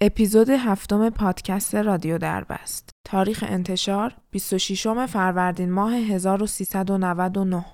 [0.00, 2.90] اپیزود هفتم پادکست رادیو دربست.
[3.04, 7.64] تاریخ انتشار 26 فروردین ماه 1399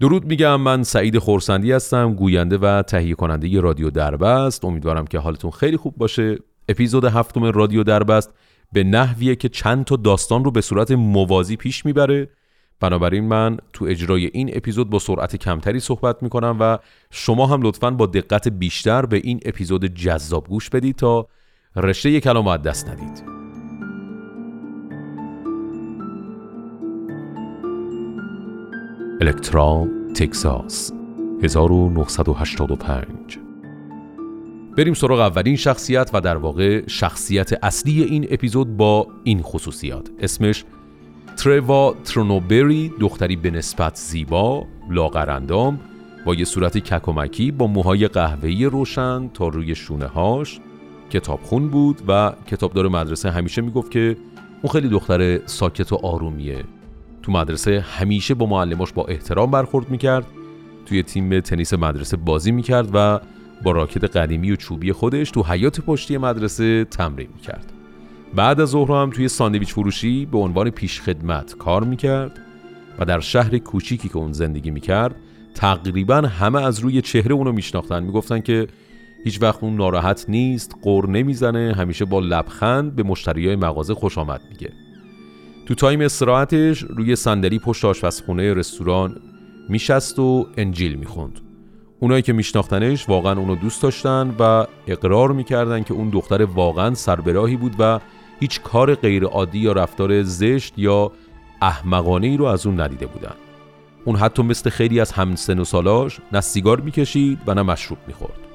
[0.00, 4.64] درود میگم من سعید خورسندی هستم گوینده و تهیه کننده رادیو دربست.
[4.64, 6.38] امیدوارم که حالتون خیلی خوب باشه.
[6.68, 8.34] اپیزود هفتم رادیو دربست
[8.72, 12.28] به نحویه که چند تا داستان رو به صورت موازی پیش می‌بره.
[12.80, 16.78] بنابراین من تو اجرای این اپیزود با سرعت کمتری صحبت می‌کنم و
[17.10, 21.28] شما هم لطفا با دقت بیشتر به این اپیزود جذاب گوش بدید تا
[21.76, 23.24] رشته کلام دست ندید.
[29.20, 30.92] الکترا تکساس
[31.42, 33.38] 1985
[34.76, 40.10] بریم سراغ اولین شخصیت و در واقع شخصیت اصلی این اپیزود با این خصوصیات.
[40.20, 40.64] اسمش
[41.36, 45.80] تروا ترونوبری دختری به نسبت زیبا لاغرندام
[46.24, 50.60] با یه صورت ککمکی با موهای قهوه‌ای روشن تا روی شونه هاش
[51.10, 54.16] کتابخون بود و کتابدار مدرسه همیشه می‌گفت که
[54.62, 56.64] اون خیلی دختر ساکت و آرومیه.
[57.22, 60.26] تو مدرسه همیشه با معلماش با احترام برخورد می‌کرد
[60.86, 63.20] توی تیم تنیس مدرسه بازی می‌کرد و
[63.62, 67.72] با راکت قدیمی و چوبی خودش تو حیات پشتی مدرسه تمرین می‌کرد.
[68.34, 72.40] بعد از ظهر هم توی ساندویچ فروشی به عنوان پیشخدمت کار می‌کرد
[72.98, 75.16] و در شهر کوچیکی که اون زندگی می‌کرد
[75.54, 78.02] تقریبا همه از روی چهره اونو میشناختن.
[78.02, 78.66] می‌گفتن که
[79.26, 84.40] هیچ وقت اون ناراحت نیست قر نمی‌زنه همیشه با لبخند به مشتریای مغازه خوش آمد
[84.50, 84.72] میگه.
[85.66, 89.16] تو تایم استراحتش روی صندلی پشت آشپزخونه رستوران
[89.68, 91.40] میشست و انجیل می‌خوند.
[92.00, 97.56] اونایی که میشناختنش واقعا اونو دوست داشتن و اقرار می‌کردن که اون دختر واقعا سربراهی
[97.56, 98.00] بود و
[98.40, 101.12] هیچ کار غیر عادی یا رفتار زشت یا
[101.62, 103.34] احمقانه ای رو از اون ندیده بودن.
[104.04, 108.45] اون حتی مثل خیلی از همسن و سالاش نه سیگار می‌کشید و نه مشروب می‌خورد.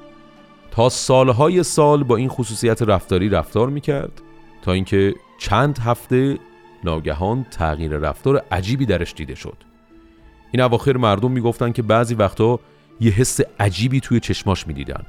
[0.72, 4.22] تا سالهای سال با این خصوصیت رفتاری رفتار می‌کرد
[4.62, 6.38] تا اینکه چند هفته
[6.84, 9.58] ناگهان تغییر رفتار عجیبی درش دیده شد.
[10.52, 12.60] این اواخر مردم می‌گفتن که بعضی وقتا
[13.00, 15.04] یه حس عجیبی توی چشماش می‌دیدن.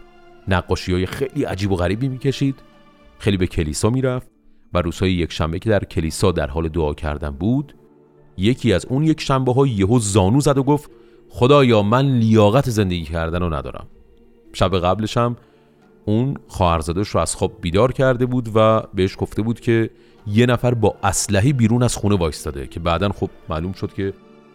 [0.49, 2.55] نقاشی های خیلی عجیب و غریبی می‌کشید.
[3.19, 4.29] خیلی به کلیسا می‌رفت
[4.75, 7.75] و روزهای یک شنبه که در کلیسا در حال دعا کردن بود
[8.37, 10.91] یکی از اون یک شنبه ها یهو زانو زد و گفت
[11.29, 13.87] خدایا من لیاقت زندگی کردن رو ندارم.
[14.53, 15.17] شب قبلش
[16.05, 19.91] اون خواهرزادش رو از خواب بیدار کرده بود و بهش گفته بود که
[20.27, 24.13] یه نفر با اسلحه بیرون از خونه وایستاده که بعدا خب معلوم شد که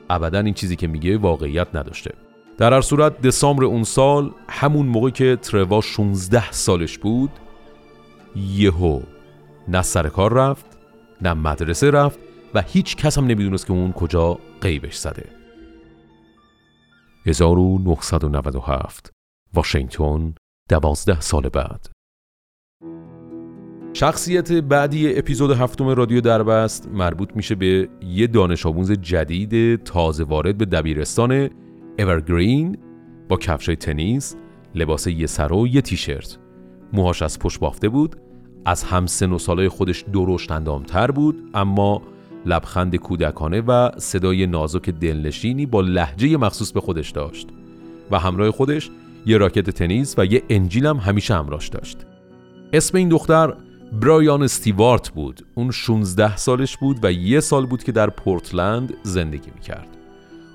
[0.10, 2.14] ابدا این چیزی که میگه واقعیت نداشته.
[2.58, 7.32] در هر صورت دسامبر اون سال همون موقع که تروا 16 سالش بود
[8.36, 9.02] یهو
[9.68, 10.66] نه سر کار رفت
[11.22, 12.20] نه مدرسه رفت
[12.54, 15.26] و هیچ کس هم نمی‌دونست که اون کجا قیبش زده.
[17.26, 19.12] 1997
[19.54, 20.34] واشنگتن
[20.70, 21.88] دوازده سال بعد.
[23.94, 30.58] شخصیت بعدی اپیزود هفتم رادیو دربست مربوط میشه به یه دانش آموز جدید تازه وارد
[30.58, 31.50] به دبیرستان
[32.00, 32.78] اورگرین
[33.30, 34.36] با کفشای تنیس
[34.76, 36.38] لباس یه سر و یه تیشرت.
[36.94, 38.16] موهاش از پشت بافته بود
[38.66, 42.02] از همسن و سالای خودش درشت اندامتر بود اما
[42.46, 47.48] لبخند کودکانه و صدای نازک دلنشینی با لحجه مخصوص به خودش داشت
[48.12, 48.92] و همراه خودش
[49.28, 51.98] یه راکت تنیس و یه انجیل هم همیشه همراش داشت.
[52.74, 53.54] اسم این دختر
[54.02, 55.46] برایان استیوارت بود.
[55.56, 59.88] اون 16 سالش بود و یه سال بود که در پورتلند زندگی می‌کرد.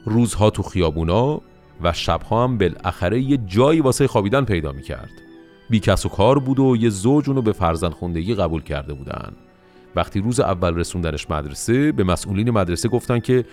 [0.05, 1.41] روزها تو خیابونا
[1.83, 5.11] و شبها هم بالاخره یه جایی واسه خوابیدن پیدا می‌کرد.
[5.71, 9.33] بی کس و کار بود و یه زوج اونو به فرزند خوندگی قبول کرده بودن.
[9.97, 13.45] وقتی روز اول رسوندنش مدرسه به مسئولین مدرسه گفتن که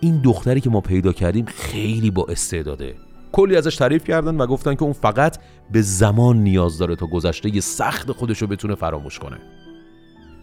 [0.00, 2.94] این دختری که ما پیدا کردیم خیلی با استعداده.
[3.32, 5.38] کلی ازش تعریف کردن و گفتن که اون فقط
[5.72, 9.38] به زمان نیاز داره تا گذشته سخت خودشو بتونه فراموش کنه.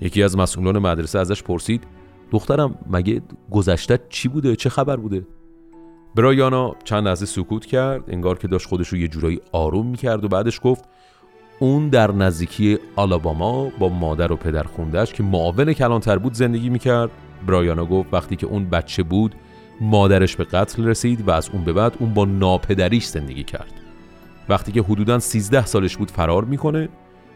[0.02, 1.84] یکی از مسئولان مدرسه ازش پرسید
[2.32, 3.22] دخترم مگه
[3.52, 5.28] گذشته چی بوده؟ چه خبر بوده؟
[6.16, 10.28] برایانا چند لحظه سکوت کرد انگار که داشت خودش رو یه جورایی آروم می‌کرد و
[10.28, 10.84] بعدش گفت
[11.60, 17.10] اون در نزدیکی آلاباما با مادر و پدر خوندهش که معاون کلانتر بود زندگی می‌کرد.
[17.48, 19.36] برایانا گفت وقتی که اون بچه بود
[19.82, 23.74] مادرش به قتل رسید و از اون به بعد اون با ناپدریش زندگی کرد.
[24.50, 26.90] وقتی که حدودا 13 سالش بود فرار می‌کنه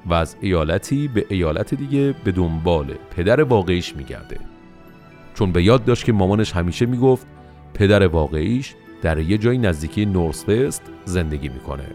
[0.05, 4.37] و از ایالتی به ایالت دیگه به دنبال پدر واقعیش میگرده.
[5.33, 7.27] چون به یاد داشت که مامانش همیشه می‌گفت
[7.73, 10.45] پدر واقعیش در یه جایی نزدیکی نورس
[11.05, 11.85] زندگی می‌کنه.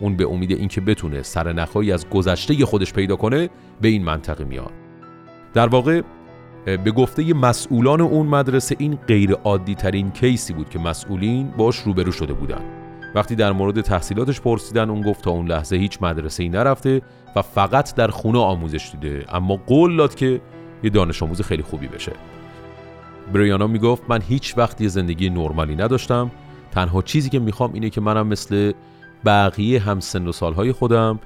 [0.00, 3.50] اون به امید اینکه بتونه سر نخایی از گذشته خودش پیدا کنه
[3.80, 4.72] به این منطقه میاد.
[5.54, 6.02] در واقع
[6.64, 12.12] به گفته مسئولان اون مدرسه این غیر عادی ترین کیسی بود که مسئولین باش روبرو
[12.12, 12.60] شده بودن.
[13.14, 17.02] وقتی در مورد تحصیلاتش پرسیدن اون گفت تا اون لحظه هیچ مدرسه ای نرفته
[17.36, 20.40] و فقط در خونه آموزش دیده اما قول داد که
[20.82, 22.12] یه دانش آموز خیلی خوبی بشه.
[23.32, 26.30] بریانا می‌گفت من هیچ وقت یه زندگی نرمالی نداشتم.
[26.72, 28.72] تنها چیزی که می‌خوام اینه که منم مثل
[29.24, 31.20] بقیه هم سن و سالهای خودم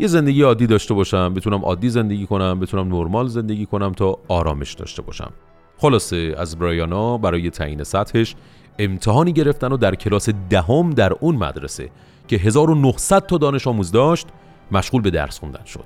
[0.00, 4.74] یه زندگی عادی داشته باشم بتونم عادی زندگی کنم بتونم نرمال زندگی کنم تا آرامش
[4.74, 5.32] داشته باشم.
[5.78, 8.34] خلاصه از برایانا برای تعیین سطحش
[8.78, 11.90] امتحانی گرفتن و در کلاس دهم در اون مدرسه
[12.28, 14.26] که 1900 تا دانش آموز داشت
[14.72, 15.84] مشغول به درس خوندن شد.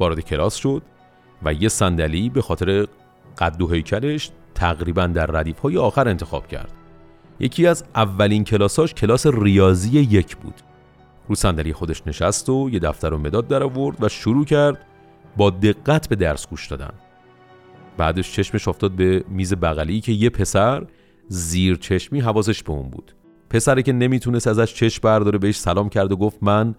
[0.00, 0.82] وارد کلاس شد
[1.42, 2.86] و یه صندلی به خاطر
[3.38, 6.72] قد و هیکلش تقریبا در ردیف های آخر انتخاب کرد.
[7.40, 10.69] یکی از اولین کلاساش کلاس ریاضی یک بود.
[11.30, 14.86] رو صندلی خودش نشست و یه دفتر و مداد در آورد و شروع کرد
[15.36, 16.92] با دقت به درس گوش دادن.
[17.96, 20.86] بعدش چشمش افتاد به میز بغلی که یه پسر
[21.28, 23.12] زیر چشمی حواسش به اون بود.
[23.50, 26.74] پسری که نمی‌تونست ازش چشم برداره بهش سلام کرد و گفت من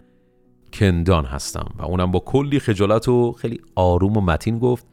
[0.74, 4.86] کندان هستم و اونم با کلی خجالت و خیلی آروم و متین گفت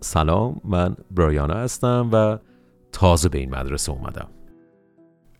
[0.00, 2.38] سلام من برایانا هستم و
[2.92, 4.28] تازه به این مدرسه اومدم.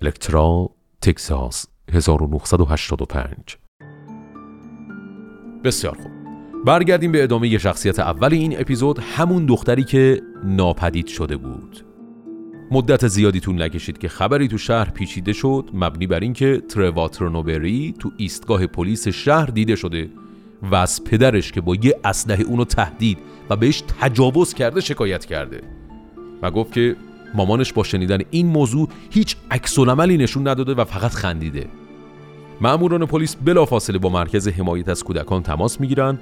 [0.03, 0.71] الکترا
[1.01, 1.74] تکساس.
[1.93, 3.57] 1985
[5.65, 6.13] بسیار خوب.
[6.67, 11.85] برگردیم به ادامه شخصیت اول این اپیزود همون دختری که ناپدید شده بود.
[12.71, 18.11] مدت زیادی طول نکشید که خبری تو شهر پیچیده شد مبنی بر اینکه ترواترنوبری تو
[18.17, 20.11] ایستگاه پلیس شهر دیده شده
[20.63, 23.19] و از پدرش که با یه اسلحه اونو تهدید
[23.51, 25.61] و بهش تجاوز کرده شکایت کرده
[26.43, 26.97] و گفت که
[27.35, 31.67] مامانش با شنیدن این موضوع هیچ عکس نشون نداده و فقط خندیده.
[32.61, 36.19] مأموران پلیس بلافاصله با مرکز حمایت از کودکان تماس می‌گیرن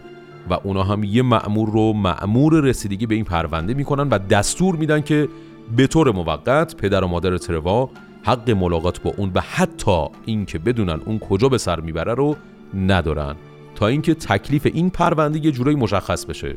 [0.51, 5.01] و اونا هم یه مأمور رو مأمور رسیدگی به این پرونده می‌کنن و دستور میدن
[5.01, 5.29] که
[5.77, 7.91] به طور موقت پدر و مادر تروا
[8.23, 12.37] حق ملاقات با اون و حتی اینکه بدونن اون کجا به سر می‌بره رو
[12.75, 13.35] ندارن
[13.75, 16.57] تا اینکه تکلیف این پرونده یه جورایی مشخص بشه.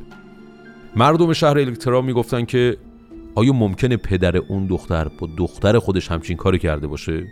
[0.96, 2.78] مردم شهر الکترا می‌گفتن که
[3.36, 7.28] آیا ممکنه پدر اون دختر با دختر خودش همچین کاری کرده باشه؟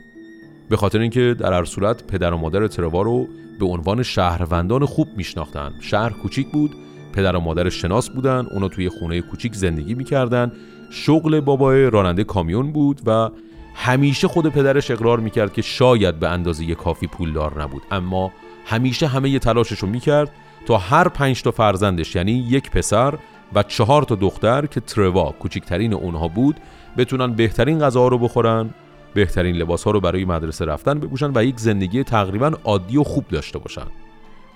[0.69, 3.27] به خاطر اینکه در هر صورت پدر و مادر تروا رو
[3.59, 5.71] به عنوان شهروندان خوب میشناختن.
[5.81, 6.75] شهر کوچیک بود
[7.13, 10.51] پدر و مادر شناس بودن اونا توی خونه کوچیک زندگی می‌کردن.
[10.91, 13.29] شغل بابای راننده کامیون بود و
[13.75, 17.81] همیشه خود پدرش اقرار می‌کرد که شاید به اندازه کافی پولدار نبود.
[17.91, 18.31] اما
[18.65, 20.31] همیشه همه ی تلاشش رو می‌کرد
[20.65, 23.13] تا هر پنج تا فرزندش یعنی یک پسر
[23.55, 26.55] و چهار تا دختر که تروا کوچکترین اونها بود
[26.97, 28.69] بتونن بهترین غذا رو بخورن
[29.13, 33.27] بهترین لباس ها رو برای مدرسه رفتن بپوشن و یک زندگی تقریبا عادی و خوب
[33.27, 33.87] داشته باشن.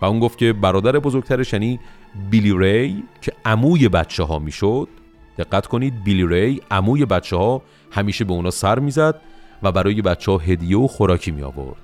[0.02, 1.80] و اون گفت که برادر بزرگترش یعنی
[2.30, 4.88] بیلی ری که عموی بچه ها می‌شد
[5.38, 7.62] دقت کنید بیلی ری عموی بچه ها
[7.92, 9.22] همیشه به اونا سر می‌زد
[9.64, 11.78] و برای بچه ها هدیه و خوراکی می آورد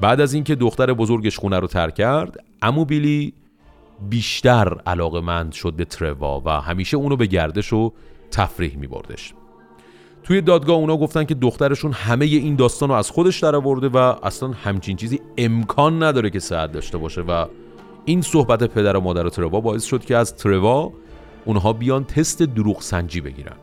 [0.00, 3.32] بعد از اینکه دختر بزرگش خونه رو ترک کرد عمو بیلی
[4.08, 7.92] بیشتر علاقه مند شد به تروا و همیشه اونو به گردش و
[8.30, 9.34] تفریح می بردش.
[10.22, 14.48] توی دادگاه اونا گفتن که دخترشون همه این داستان رو از خودش درآورده و اصلا
[14.48, 17.46] همچین چیزی امکان نداره که صحت داشته باشه و
[18.04, 20.92] این صحبت پدر و مادر تروا باعث شد که از تروا
[21.44, 23.56] اونها بیان تست دروغ سنجی بگیرن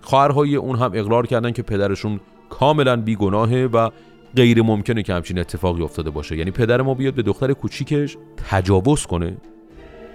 [0.00, 3.90] خواهرهای اون هم اقرار کردن که پدرشون کاملا بیگناهه و
[4.36, 6.36] غیر ممکنه که همچین اتفاقی افتاده باشه.
[6.36, 8.16] یعنی پدر ما بیاد به دختر کوچیکش
[8.50, 9.36] تجاوز کنه.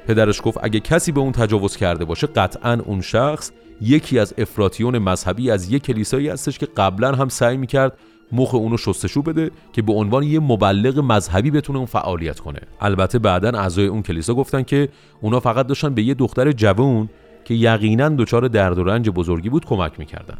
[0.07, 3.51] پدرش گفت اگه کسی به اون تجاوز کرده باشه قطعا اون شخص
[3.81, 7.97] یکی از افراتیون مذهبی از یک کلیسایی هستش که قبلا هم سعی می‌کرد
[8.31, 12.59] مخ اونو شستشو بده که به عنوان یه مبلغ مذهبی بتونه اون فعالیت کنه.
[12.81, 14.89] البته بعدا اعضای اون کلیسا گفتن که
[15.21, 17.09] اونا فقط داشتن به یه دختر جوون
[17.45, 20.37] که یقینا دچار درد و رنج بزرگی بود کمک می‌کردن.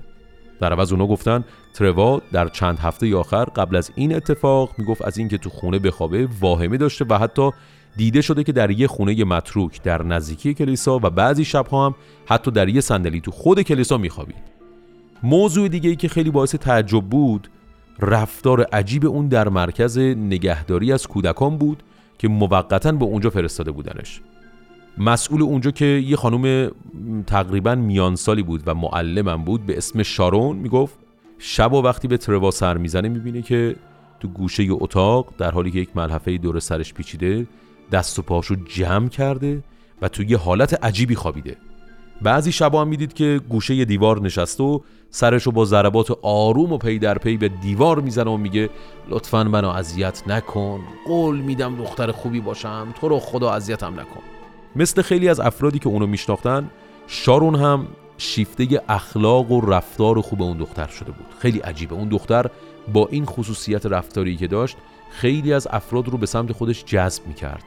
[0.64, 1.44] در عوض اونا گفتن
[1.74, 6.28] تروا در چند هفته آخر قبل از این اتفاق می‌گفت از اینکه تو خونه بخوابه
[6.40, 7.52] واهمه داشته و حتی
[7.98, 12.52] دیده شده که در یه خونه متروک در نزدیکی کلیسا و بعضی شبها هم حتی
[12.52, 14.44] در یه صندلی تو خود کلیسا میخوابید.
[15.24, 17.50] موضوع دیگه ای که خیلی باعث تعجب بود
[18.00, 21.84] رفتار عجیب اون در مرکز نگهداری از کودکان بود
[22.18, 24.22] که موقتا به اونجا فرستاده بودنش.
[24.98, 26.72] مسئول اونجا که یه خانم
[27.28, 30.98] تقریبا میانسالی بود و معلمم بود به اسم شارون می‌گفت
[31.40, 33.76] شب و وقتی به تروا سر می‌زنه می‌بینه که
[34.20, 37.48] تو گوشه اتاق در حالی که یک ملحفه دور سرش پیچیده
[37.92, 39.64] دست و پاشو جمع کرده
[40.02, 41.58] و تو یه حالت عجیبی خوابیده.
[42.22, 47.00] بعضی شبا هم می‌دید که گوشه دیوار نشسته و سرشو با ضربات آروم و پی
[47.00, 48.70] در پی به دیوار می‌زنه و میگه
[49.10, 54.33] لطفا منو اذیت نکن قول میدم دختر خوبی باشم تو رو خدا اذیتم نکن.
[54.76, 56.70] مثل خیلی از افرادی که اونو میشناختن
[57.08, 57.88] شارون هم
[58.18, 61.26] شیفته اخلاق و رفتار خوب اون دختر شده بود.
[61.40, 61.96] خیلی عجیبه.
[61.96, 62.46] اون دختر
[62.94, 64.78] با این خصوصیت رفتاری که داشت
[65.12, 67.64] خیلی از افراد رو به سمت خودش جذب می‌کرد.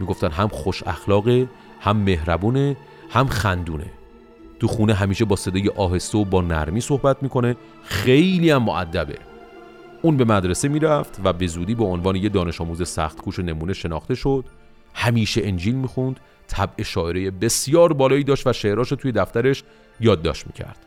[0.00, 1.48] می‌گفتن هم خوش اخلاقه
[1.80, 2.76] هم مهربونه
[3.10, 3.86] هم خندونه.
[4.60, 7.56] تو خونه همیشه با صدای آهسته و با نرمی صحبت می‌کنه.
[7.82, 9.18] خیلی هم معدبه
[10.02, 13.72] اون به مدرسه می‌رفت و به زودی به عنوان یه دانش آموز سخت کوش نمونه
[13.72, 14.44] شناخته شد.
[14.94, 16.20] همیشه انجیل می‌خوند.
[16.48, 19.64] طبع شاعره بسیار بالایی داشت و شعراش توی دفترش
[20.00, 20.86] یادداشت می‌کرد.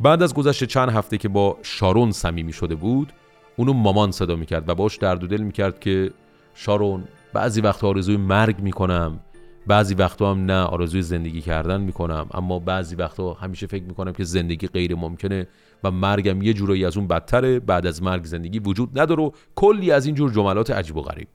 [0.00, 3.12] بعد از گذشت چند هفته که با شارون صمیمی شده بود
[3.56, 6.10] اونو مامان صدا می‌کرد و باش درد و دل می‌کرد که
[6.54, 9.20] شارون بعضی وقت آرزوی مرگ می‌کنم
[9.66, 14.24] بعضی وقتا هم نه آرزوی زندگی کردن می‌کنم اما بعضی وقتا همیشه فکر می‌کنم که
[14.24, 15.48] زندگی غیر ممکنه
[15.84, 19.90] و مرگم یه جورایی از اون بدتره بعد از مرگ زندگی وجود نداره و کلی
[19.90, 21.28] از این جور جملات عجیب و غریب.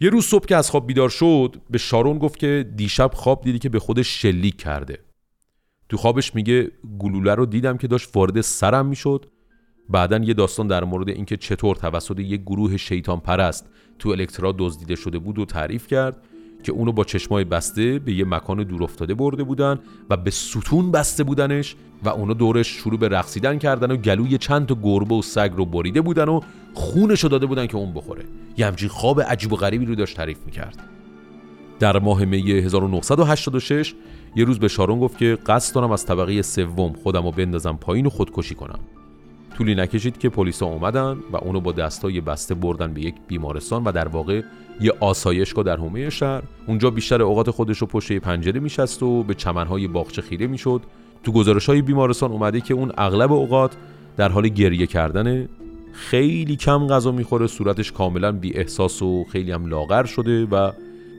[0.00, 3.58] یه روز صبح که از خواب بیدار شد به شارون گفت که دیشب خواب دیدی
[3.58, 4.98] که به خودش شلیک کرده.
[5.88, 9.26] تو خوابش میگه گلوله رو دیدم که داشت وارد سرم می‌شد.
[9.88, 14.96] بعدا یه داستان در مورد اینکه چطور توسط یک گروه شیطان پرست تو الکترا دزدیده
[14.96, 16.28] شده بود و تعریف کرد.
[16.64, 19.78] که اونو با چشمای بسته به یه مکان دور افتاده برده بودن
[20.10, 24.66] و به ستون بسته بودنش و اونو دورش شروع به رقصیدن کردن و گلوی چند
[24.66, 26.40] تا گربه و سگ رو بریده بودن و
[26.74, 28.24] خونش رو داده بودن که اون بخوره.
[28.56, 30.78] یه همچین خواب عجیب و غریبی رو داشت تعریف می‌کرد.
[31.80, 33.94] در ماه می 1986
[34.36, 38.06] یه روز به شارون گفت که قصد دارم از طبقه سوم خودم رو بندازم پایین
[38.06, 38.78] و خودکشی کنم.
[39.54, 43.92] طولی نکشید که پلیسا اومدن و اونو با دستای بسته بردن به یک بیمارستان و
[43.92, 44.42] در واقع
[44.80, 46.42] یه آسایشگاه در حومه شهر.
[46.66, 50.80] اونجا بیشتر اوقات خودش رو پشت پنجره میشست و به چمنهای باغچه خیره می‌شد.
[51.22, 53.76] تو گزارش های بیمارستان اومده که اون اغلب اوقات
[54.16, 55.48] در حال گریه کردنه
[55.92, 60.72] خیلی کم غذا می‌خوره صورتش کاملا بی احساس و خیلی هم لاغر شده و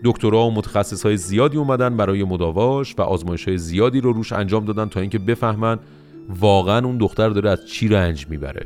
[0.03, 4.65] دکترها و متخصص های زیادی اومدن برای مداواش و آزمایش های زیادی رو روش انجام
[4.65, 5.79] دادن تا اینکه بفهمن
[6.29, 8.65] واقعا اون دختر داره از چی رنج می‌بره؟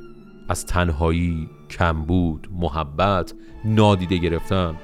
[0.50, 3.34] از تنهایی، کمبود، محبت،
[3.66, 4.75] نادیده گرفتن.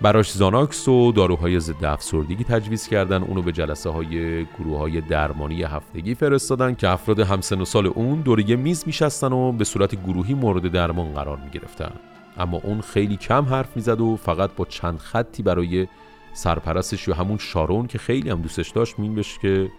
[0.00, 5.62] براش زاناکس و داروهای ضد افسردگی تجویز کردن اونو به جلسه های گروه های درمانی
[5.62, 9.94] هفتگی فرستادن که افراد همسن و سال اون دور یه میز میشستن و به صورت
[10.06, 11.92] گروهی مورد درمان قرار می‌گرفتن.
[12.38, 15.86] اما اون خیلی کم حرف می‌زد و فقط با چند خطی برای
[16.32, 19.70] سرپرستش یا همون شارون که خیلی هم دوستش داشت مینوشت که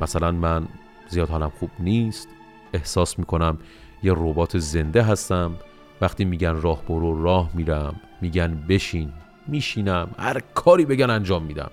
[0.00, 0.68] مثلا من
[1.08, 2.28] زیاد حالم خوب نیست.
[2.72, 3.58] احساس می‌کنم
[4.02, 5.54] یه ربات زنده هستم.
[6.00, 8.00] وقتی میگن راه برو راه میرم.
[8.20, 9.12] میگن بشین
[9.46, 10.08] میشینم.
[10.18, 11.70] هر کاری بگن انجام میدم.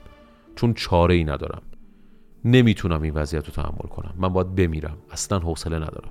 [0.56, 1.62] چون چاره ای ندارم.
[2.46, 4.14] نمی‌تونم این وضعیت رو تحمل کنم.
[4.18, 4.98] من باید بمیرم.
[5.12, 6.10] اصلا حوصله ندارم.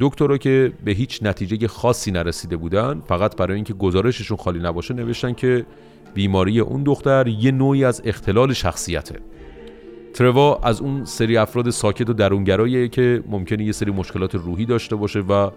[0.00, 5.32] دکترها که به هیچ نتیجه خاصی نرسیده بودن فقط برای اینکه گزارششون خالی نباشه نوشتن
[5.32, 5.66] که
[6.14, 9.20] بیماری اون دختر یه نوعی از اختلال شخصیته.
[10.16, 14.96] تروا از اون سری افراد ساکت و درونگراییه که ممکنه یه سری مشکلات روحی داشته
[14.96, 15.50] باشه و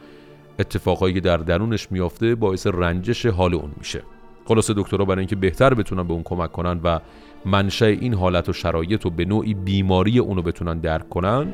[0.60, 4.02] اتفاقایی که در درونش میافته باعث رنجش حال اون میشه.
[4.46, 7.00] خلاصه دکترها برای اینکه بهتر بتونن به اون کمک کنن و
[7.46, 11.54] منشأ این حالت و شرایط و به نوعی بیماری اونو بتونن درک کنن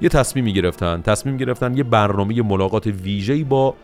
[0.00, 1.02] یه تصمیم گرفتن.
[1.02, 3.74] تصمیم گرفتن یه برنامه ملاقات ویژه‌ای با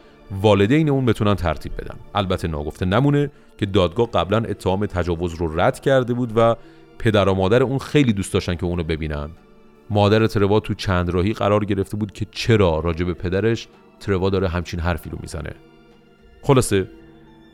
[0.42, 1.96] والدین اون بتونن ترتیب بدن.
[2.14, 6.56] البته ناگفته نمونه که دادگاه قبلا اتهام تجاوز رو رد کرده بود و
[6.98, 9.30] پدر و مادر اون خیلی دوست داشتن که اونو ببینن.
[9.90, 13.68] مادر تروا تو چند راهی قرار گرفته بود که چرا راجع به پدرش
[14.00, 15.52] تروا داره همچین حرفی رو می‌زنه.
[16.42, 16.88] خلاصه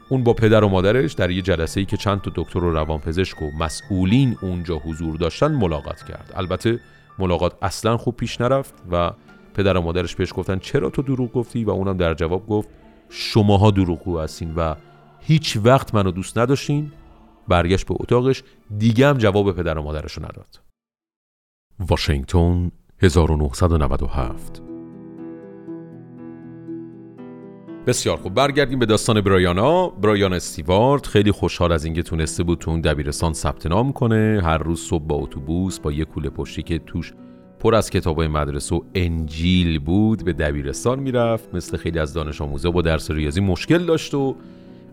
[0.08, 3.42] اون با پدر و مادرش در یه جلسه ای که چند تا دکتر و روانپزشک
[3.42, 6.32] و مسئولین اونجا حضور داشتن ملاقات کرد.
[6.36, 6.80] البته
[7.18, 9.12] ملاقات اصلا خوب پیش نرفت و
[9.54, 12.68] پدر و مادرش بهش گفتن چرا تو دروغ گفتی؟ و اونم در جواب گفت
[13.10, 14.74] شماها دروغگو هستین و
[15.20, 16.92] هیچ وقت منو دوست نداشتین.
[17.48, 18.42] برگشت به اتاقش
[18.78, 20.60] دیگه هم جواب پدر و مادرش رو نداد.
[21.80, 24.62] واشنگتن 1997
[27.86, 29.88] بسیار خوب برگردیم به داستان برایانا.
[29.88, 34.40] برایان استیوارد خیلی خوشحال از اینکه تونسته بود تو اون دبیرستان ثبت نام کنه.
[34.44, 37.12] هر روز صبح با اتوبوس با یه کوله پشتی که توش
[37.58, 41.54] پر از کتابای مدرسه و انجیل بود به دبیرستان می‌رفت.
[41.54, 44.36] مثل خیلی از دانش آموزا با درس ریاضی مشکل داشت و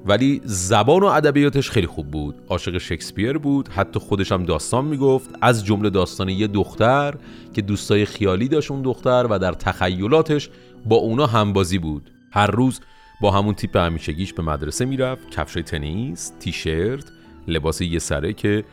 [0.05, 2.35] ولی زبان و ادبیاتش خیلی خوب بود.
[2.49, 3.67] عاشق شکسپیر بود.
[3.67, 5.29] حتی خودش هم داستان می‌گفت.
[5.41, 7.15] از جمله داستان یه دختر
[7.53, 10.49] که دوستای خیالی داشت اون دختر و در تخیلاتش
[10.85, 12.11] با اونا همبازی بود.
[12.31, 12.79] هر روز
[13.21, 15.29] با همون تیپ همیشگیش به مدرسه می‌رفت.
[15.29, 17.05] کفش تنیس تیشرت
[17.47, 18.63] لباس یه سره که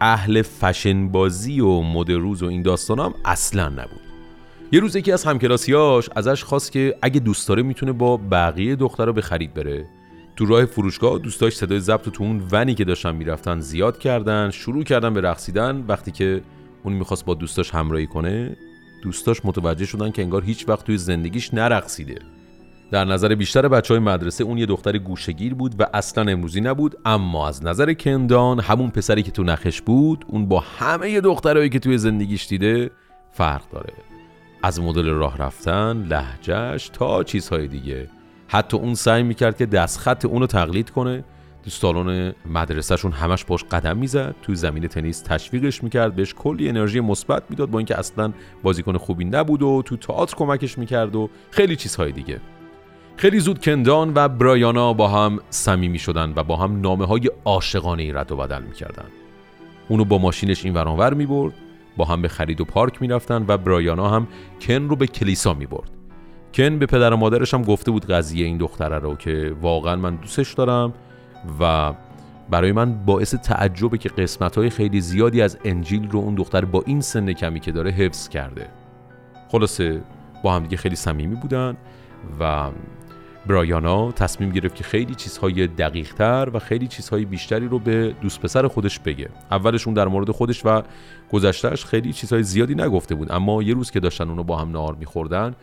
[0.00, 4.00] اهل فشن بازی و مد روز و این داستان هم اصلا نبود.
[4.72, 9.12] یه روز یکی از همکلاسیاش ازش خواست که اگه دوست داره می‌تونه با بقیه دخترها
[9.12, 9.86] به خرید بره.
[10.36, 14.84] تو راه فروشگاه دوستاش صدای ضبط تو اون ونی که داشتن می‌رفتن زیاد کردن شروع
[14.84, 15.84] کردن به رقصیدن.
[15.88, 16.42] وقتی که
[16.82, 18.56] اون می‌خواست با دوستاش همراهی کنه
[19.02, 22.18] دوستاش متوجه شدن که انگار هیچ وقت توی زندگیش نرقصیده.
[22.90, 26.94] در نظر بیشتر بچه های مدرسه اون یه دختر گوشگیر بود و اصلا امروزی نبود.
[27.04, 31.78] اما از نظر کندان همون پسری که تو نخش بود اون با همه دخترهایی که
[31.78, 32.90] توی زندگیش دیده
[33.32, 33.92] فرق داره.
[34.62, 38.08] از مدل راه رفتن، لحجهش تا چیزهای دیگه.
[38.48, 41.24] حتی اون سعی می‌کرد که دستخط اونو تقلید کنه.
[41.64, 44.34] تو سالن مدرسهشون همش باش قدم می‌زد.
[44.42, 46.16] توی زمین تنیس تشویقش می‌کرد.
[46.16, 48.32] بهش کلی انرژی مثبت می‌داد با اینکه اصلا
[48.62, 52.40] بازیکن خوبی نبود و تو تئاتر کمکش می‌کرد و خیلی چیزهای دیگه.
[53.16, 58.02] خیلی زود کندان و برایانا با هم صمیمی شدن و با هم نامه های عاشقانه
[58.02, 59.06] ای رد و بدل می‌کردن.
[59.88, 61.52] اونو با ماشینش این ورانور می‌برد.
[61.96, 64.28] با هم به خرید و پارک می‌رفتن و برایانا هم
[64.60, 65.90] کن رو به کلیسا می‌برد.
[66.54, 70.16] کن به پدر و مادرش هم گفته بود قضیه این دختره رو که واقعا من
[70.16, 70.94] دوستش دارم
[71.60, 71.92] و
[72.50, 76.82] برای من باعث تعجبه که قسمت های خیلی زیادی از انجیل رو اون دختر با
[76.86, 78.68] این سن کمی که داره حفظ کرده.
[79.48, 80.02] خلاصه
[80.42, 81.76] با هم دیگه خیلی صمیمی بودن
[82.40, 82.70] و
[83.46, 88.40] برایانا تصمیم گرفت که خیلی چیزهای دقیق تر و خیلی چیزهای بیشتری رو به دوست
[88.40, 89.28] پسر خودش بگه.
[89.50, 90.82] اولش اون در مورد خودش و
[91.32, 94.94] گذشتهش خیلی چیزهای زیادی نگفته بود اما یه روز که داشتن اونو با هم نهار
[94.94, 95.54] میخوردن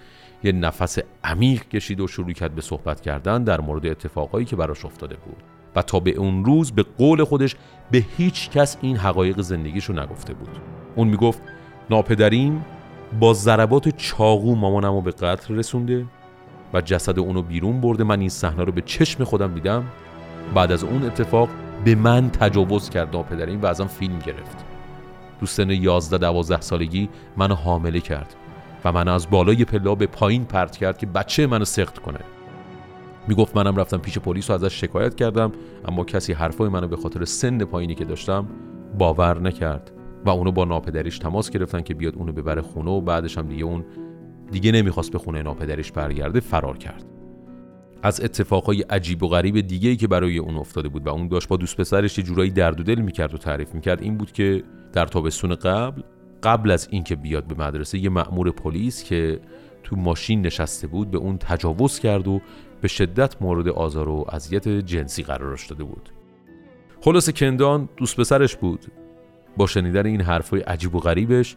[0.43, 4.85] یه نفس عمیق کشید و شروع کرد به صحبت کردن در مورد اتفاقایی که براش
[4.85, 5.43] افتاده بود.
[5.75, 7.55] و تا به اون روز به قول خودش
[7.91, 10.49] به هیچ کس این حقایق زندگیشو نگفته بود.
[10.95, 11.41] اون می‌گفت
[11.89, 12.65] ناپدریم
[13.19, 16.05] با ضربات چاقو مامانم به قتل رسونده
[16.73, 18.03] و جسد اونو بیرون برده.
[18.03, 19.83] من این صحنه رو به چشم خودم دیدم.
[20.55, 21.49] بعد از اون اتفاق
[21.85, 24.65] به من تجاوز کرد ناپدریم و ازم فیلم گرفت.
[25.39, 28.35] تو سن 11 12 سالگی منو حامله کرد.
[28.85, 32.19] و من از بالای پلا به پایین پرت کرد که بچه منو سخت کنه.
[33.27, 35.51] می‌گفت منم رفتم پیش پلیس و ازش شکایت کردم
[35.87, 38.47] اما کسی حرفای منو به خاطر سن پایینی که داشتم
[38.97, 39.91] باور نکرد
[40.25, 43.63] و اونو با ناپدریش تماس گرفتن که بیاد اونو ببره خونه و بعدش هم دیگه
[43.63, 43.85] اون
[44.51, 47.05] دیگه نمی‌خواست به خونه ناپدریش برگرده فرار کرد.
[48.03, 51.47] از اتفاقای عجیب و غریب دیگه ای که برای اون افتاده بود و اون داشت
[51.47, 54.63] با دوست پسرش یه جورایی درد و دل می‌کرد و تعریف می‌کرد این بود که
[54.93, 56.01] در تابستون قبل
[56.43, 59.39] قبل از اینکه بیاد به مدرسه یه مأمور پلیس که
[59.83, 62.41] تو ماشین نشسته بود به اون تجاوز کرد و
[62.81, 66.09] به شدت مورد آزار و اذیت جنسی قرارش داده بود.
[67.01, 68.85] خلاص کندان دوست پسرش بود.
[69.57, 71.55] با شنیدن این حرفای عجیب و غریبش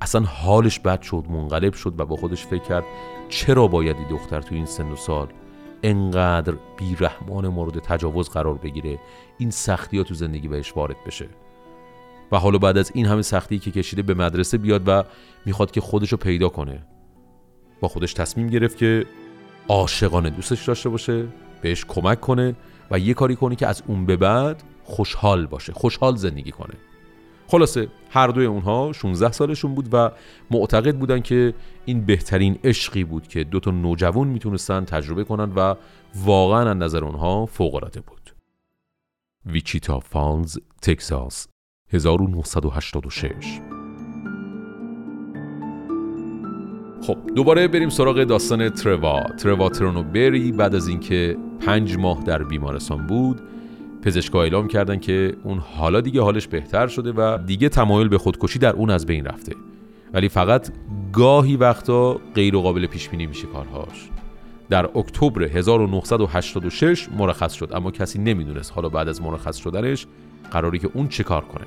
[0.00, 2.84] اصلا حالش بد شد منقلب شد و با خودش فکر کرد
[3.28, 5.28] چرا باید این دختر تو این سن و سال
[5.82, 8.98] انقدر بیرحمان مورد تجاوز قرار بگیره
[9.38, 11.28] این سختی ها تو زندگی بهش وارد بشه.
[12.32, 15.04] و حالا بعد از این همه سختی که کشیده به مدرسه بیاد و
[15.46, 16.86] می‌خواد که خودشو پیدا کنه.
[17.80, 19.06] با خودش تصمیم گرفت که
[19.68, 21.26] عاشقانه دوستش داشته باشه
[21.62, 22.56] بهش کمک کنه
[22.90, 26.74] و یه کاری کنه که از اون به بعد خوشحال باشه خوشحال زندگی کنه.
[27.46, 30.10] خلاصه هر دوی اونها 16 سالشون بود و
[30.50, 35.74] معتقد بودن که این بهترین عشقی بود که دو تا نوجوان می‌تونستن تجربه کنن و
[36.14, 38.34] واقعا از نظر اونها فوق بود.
[39.46, 41.48] ویچیتا فالز تکساس
[41.92, 43.60] 1986
[47.06, 49.22] خب دوباره بریم سراغ داستان تروا.
[49.38, 53.40] تروا ترونوبری بعد از اینکه پنج ماه در بیمارستان بود
[54.02, 58.58] پزشکا اعلام کردن که اون حالا دیگه حالش بهتر شده و دیگه تمایل به خودکشی
[58.58, 59.56] در اون از بین رفته.
[60.12, 60.70] ولی فقط
[61.12, 64.08] گاهی وقتا غیر قابل پیش بینی میشه کارهاش.
[64.70, 70.06] در اکتبر 1986 مرخص شد اما کسی نمی‌دونست حالا بعد از مرخص شدنش
[70.50, 71.66] قراری که اون چه کار کنه.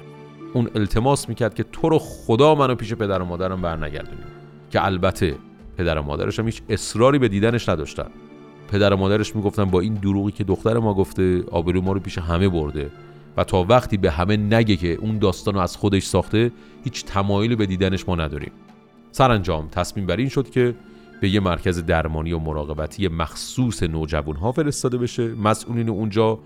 [0.53, 4.25] اون التماس می‌کرد که تو رو خدا منو پیش پدر و مادرم برنگردونیم.
[4.71, 5.35] که البته
[5.77, 8.07] پدر و مادرش هم هیچ اصراری به دیدنش نداشتن.
[8.71, 12.17] پدر و مادرش می‌گفتن با این دروغی که دختر ما گفته آبرو ما رو پیش
[12.17, 12.91] همه برده
[13.37, 16.51] و تا وقتی به همه نگه که اون داستان رو از خودش ساخته
[16.83, 18.51] هیچ تمایلی به دیدنش ما نداریم.
[19.11, 20.75] سرانجام تصمیم بر این شد که
[21.21, 25.27] به یه مرکز درمانی و مراقبتی مخصوص نوجوان ها فرستاده بشه.
[25.27, 26.39] مسئولین اونجا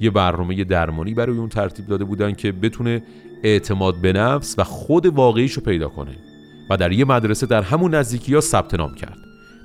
[0.00, 3.02] یه برنامه درمانی برای اون ترتیب داده بودن که بتونه
[3.42, 6.16] اعتماد به نفس و خود واقعیشو پیدا کنه
[6.70, 9.18] و در یه مدرسه در همون نزدیکی ها ثبت نام کرد.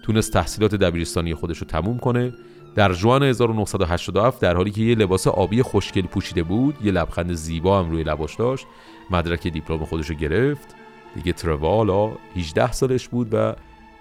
[0.04, 2.34] تونست تحصیلات دبیرستانی خودش رو تموم کنه.
[2.76, 7.80] در جوان 1987 در حالی که یه لباس آبی خوشگل پوشیده بود یه لبخند زیبا
[7.80, 8.66] هم روی لباش داشت
[9.12, 10.76] مدرک دیپلم خودش رو گرفت.
[11.16, 13.54] دیگه تروالا 18 سالش بود و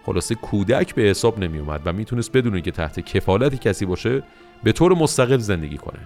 [0.06, 4.22] خلاصه کودک به حساب نمی اومد و می‌تونست بدونه که تحت کفالت کسی باشه
[4.64, 5.98] به طور مستقل زندگی کنه.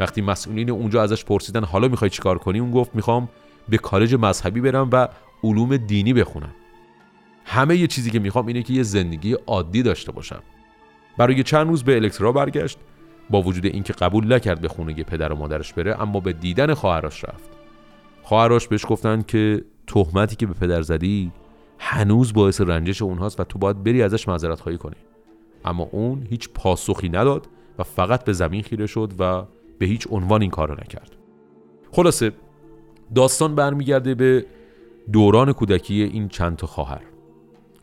[0.00, 3.28] وقتی مسئولین اونجا ازش پرسیدن حالا می‌خوای چیکار کنی؟ اون گفت می‌خوام
[3.68, 5.08] به کالج مذهبی برم و
[5.44, 6.54] علوم دینی بخونم.
[7.44, 10.42] همه یه چیزی که می‌خوام اینه که یه زندگی عادی داشته باشم.
[11.18, 12.78] برای چند روز به الکترا برگشت
[13.30, 17.24] با وجود اینکه قبول نکرد به خونه پدر و مادرش بره اما به دیدن خواهرش
[17.24, 17.50] رفت.
[18.22, 21.32] خواهرش بهش گفتن که تهمتی که به پدر زدی
[21.78, 24.96] هنوز باعث رنجش اونهاست و تو باید بری ازش معذرت خواهی کنی.
[25.64, 29.42] اما اون هیچ پاسخی نداد و فقط به زمین خیره شد و
[29.80, 31.16] به هیچ عنوان این کار را نکرد.
[31.92, 32.32] خلاصه
[33.14, 34.46] داستان برمیگرده به
[35.12, 37.00] دوران کودکی این چند تا خواهر.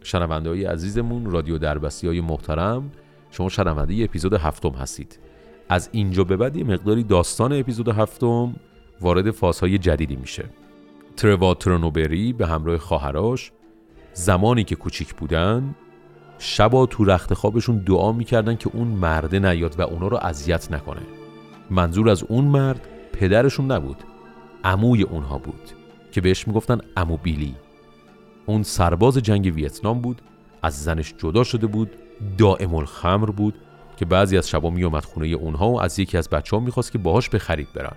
[0.03, 2.91] شنونده های عزیزمون رادیو دربستی های محترم
[3.31, 5.19] شما شنونده اپیزود هفتم هستید.
[5.69, 8.55] از اینجا به بعد یه مقداری داستان اپیزود هفتم
[9.01, 10.45] وارد فازهای جدیدی میشه.
[11.15, 13.51] تروا ترونوبری به همراه خواهراش
[14.13, 15.75] زمانی که کوچیک بودن
[16.39, 21.16] شبا تو رخت خوابشون دعا می‌کردن که اون مرده نیاد و اونا رو اذیت نکنه.
[21.69, 23.97] منظور از اون مرد پدرشون نبود.
[24.63, 25.71] عموی اونها بود
[26.11, 27.55] که بهش می‌گفتن عمو بیلی.
[28.45, 30.21] اون سرباز جنگ ویتنام بود
[30.63, 31.89] از زنش جدا شده بود
[32.37, 33.55] دائم الخمر بود
[33.97, 36.97] که بعضی از شبا میومد خونه اونها و از یکی از بچه ها می‌خواست که
[36.97, 37.95] باهاش به خرید برن.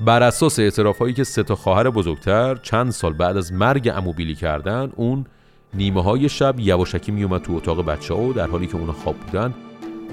[0.00, 4.34] بر اساس اعتراف هایی که سه تا خواهر بزرگتر چند سال بعد از مرگ بیلی
[4.34, 5.26] کردن اون
[5.74, 9.16] نیمه های شب یواشکی میومد تو اتاق بچه ها و در حالی که اونا خواب
[9.16, 9.54] بودن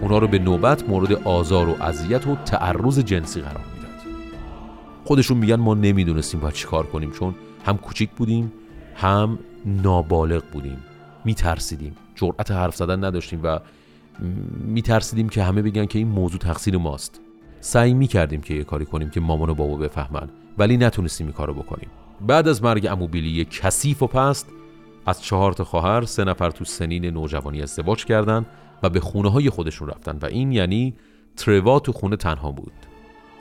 [0.03, 4.15] اونا رو به نوبت مورد آزار و اذیت و تعرض جنسی قرار می‌داد.
[5.05, 7.35] خودشون میگن ما نمی‌دونستیم باید چی کار کنیم چون
[7.65, 8.51] هم کوچیک بودیم
[8.95, 10.77] هم نابالغ بودیم.
[11.25, 11.95] میترسیدیم.
[12.15, 13.59] جرأت حرف زدن نداشتیم و
[14.65, 17.21] میترسیدیم که همه بگن که این موضوع تقصیر ماست.
[17.59, 21.53] سعی می‌کردیم که یه کاری کنیم که مامان و بابا بفهمن ولی نتونستیم این کارو
[21.53, 21.89] بکنیم.
[22.27, 24.47] بعد از مرگ اموبیلی کثیف و پست
[25.05, 28.45] از چهار تا خواهر سه نفر تو سنین نوجوانی ازدواج کردند
[28.83, 30.93] و به خونه های خودشون رفتن و این یعنی
[31.37, 32.73] تروا تو خونه تنها بود.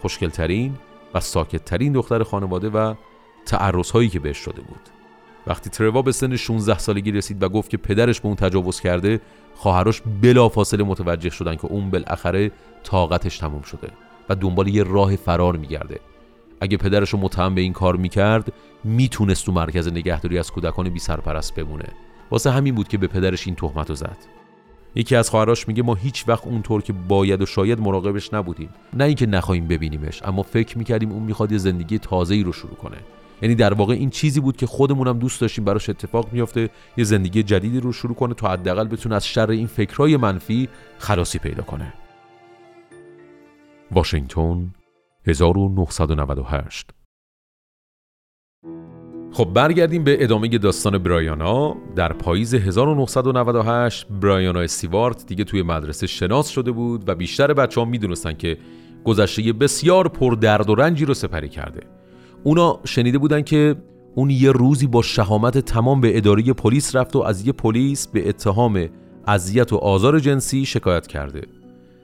[0.03, 0.75] خوشگلترین
[1.15, 2.95] و ساکتترین دختر خانواده و
[3.47, 4.81] تعرض هایی که بهش شده بود.
[5.47, 9.21] وقتی تروا به سن 16 سالگی رسید و گفت که پدرش به اون تجاوز کرده
[9.55, 12.51] خواهرش بلافاصله متوجه شدن که اون بالاخره
[12.83, 13.89] طاقتش تموم شده
[14.29, 16.01] و دنبال یه راه فرار میگرده.
[16.61, 18.53] اگه پدرش رو متهم به این کار می‌کرد
[18.85, 21.89] می‌تونست تو مرکز نگهداری از کودکان بی سرپرست بمونه.
[22.31, 24.17] واسه همین بود که به پدرش این تهمت رو زد.
[24.95, 28.69] یکی از خواهراش میگه ما هیچ وقت اونطور که باید و شاید مراقبش نبودیم.
[28.93, 32.97] نه اینکه نخواهیم ببینیمش اما فکر می‌کردیم اون می‌خواد یه زندگی تازه‌ای رو شروع کنه.
[33.43, 37.43] یعنی در واقع این چیزی بود که خودمونم دوست داشتیم براش اتفاق میافته یه زندگی
[37.43, 41.93] جدیدی رو شروع کنه تا حداقل بتونه از شر این فکرهای منفی خلاصی پیدا کنه.
[43.91, 44.75] واشنگتن
[45.27, 46.91] 1998
[49.33, 51.77] خب برگردیم به ادامه داستان برایانا.
[51.97, 57.87] در پاییز 1998 برایانا استیوارت دیگه توی مدرسه شناس شده بود و بیشتر بچه ها
[57.87, 58.59] می‌دونستن که
[59.05, 61.81] گذشته بسیار پر درد و رنجی رو سپری کرده.
[62.42, 63.77] اونا شنیده بودن که
[64.14, 68.29] اون یه روزی با شهامت تمام به اداره پلیس رفت و از یه پلیس به
[68.29, 68.88] اتهام
[69.27, 71.42] اذیت و آزار جنسی شکایت کرده.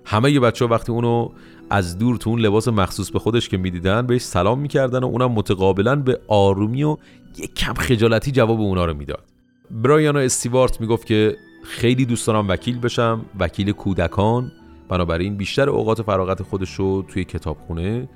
[0.04, 1.28] همه یه بچه ها وقتی اونو
[1.70, 5.32] از دور تو اون لباس مخصوص به خودش که می‌دیدن بهش سلام می‌کردن و اونم
[5.32, 6.96] متقابلا به آرومی و
[7.38, 9.24] یک کم خجالتی جواب اونا رو می‌داد.
[9.70, 14.52] برایانا استیوارت می‌گفت که خیلی دوست دارم وکیل بشم وکیل کودکان.
[14.88, 18.08] بنابراین بیشتر اوقات فراغت خودش رو توی کتابخونه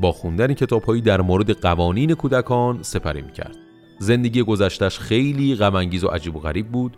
[0.00, 3.56] با خوندن کتابهایی در مورد قوانین کودکان سپری می‌کرد.
[3.98, 6.96] زندگی گذشتش خیلی غمانگیز و عجیب و غریب بود.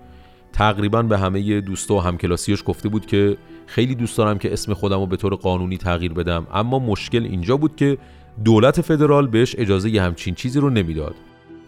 [0.53, 3.37] تقریبا به همه دوستا و همکلاسیش گفته بود که
[3.69, 7.57] خیلی دوست دارم که اسم خودم رو به طور قانونی تغییر بدم اما مشکل اینجا
[7.57, 7.99] بود که
[8.45, 11.15] دولت فدرال بهش اجازه ی همچین چیزی رو نمی‌داد.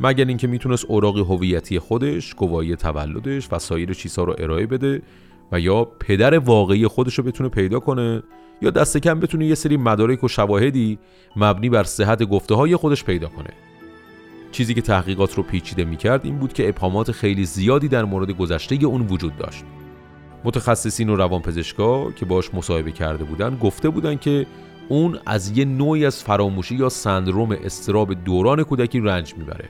[0.00, 5.02] مگر اینکه می‌تونست اوراق هویتی خودش، گواهی تولدش و سایر چیزها رو ارائه بده
[5.52, 8.22] و یا پدر واقعی خودش رو بتونه پیدا کنه
[8.62, 10.98] یا دست کم بتونه یه سری مدارک و شواهدی
[11.36, 13.50] مبنی بر صحت گفته های خودش پیدا کنه.
[14.52, 18.86] چیزی که تحقیقات رو پیچیده می‌کرد این بود که ابهامات خیلی زیادی در مورد گذشته
[18.86, 19.64] اون وجود داشت.
[20.44, 24.46] متخصصین و روانپزشکا که باش مصاحبه کرده بودن گفته بودن که
[24.88, 29.68] اون از یه نوعی از فراموشی یا سندروم استراب دوران کودکی رنج می‌بره.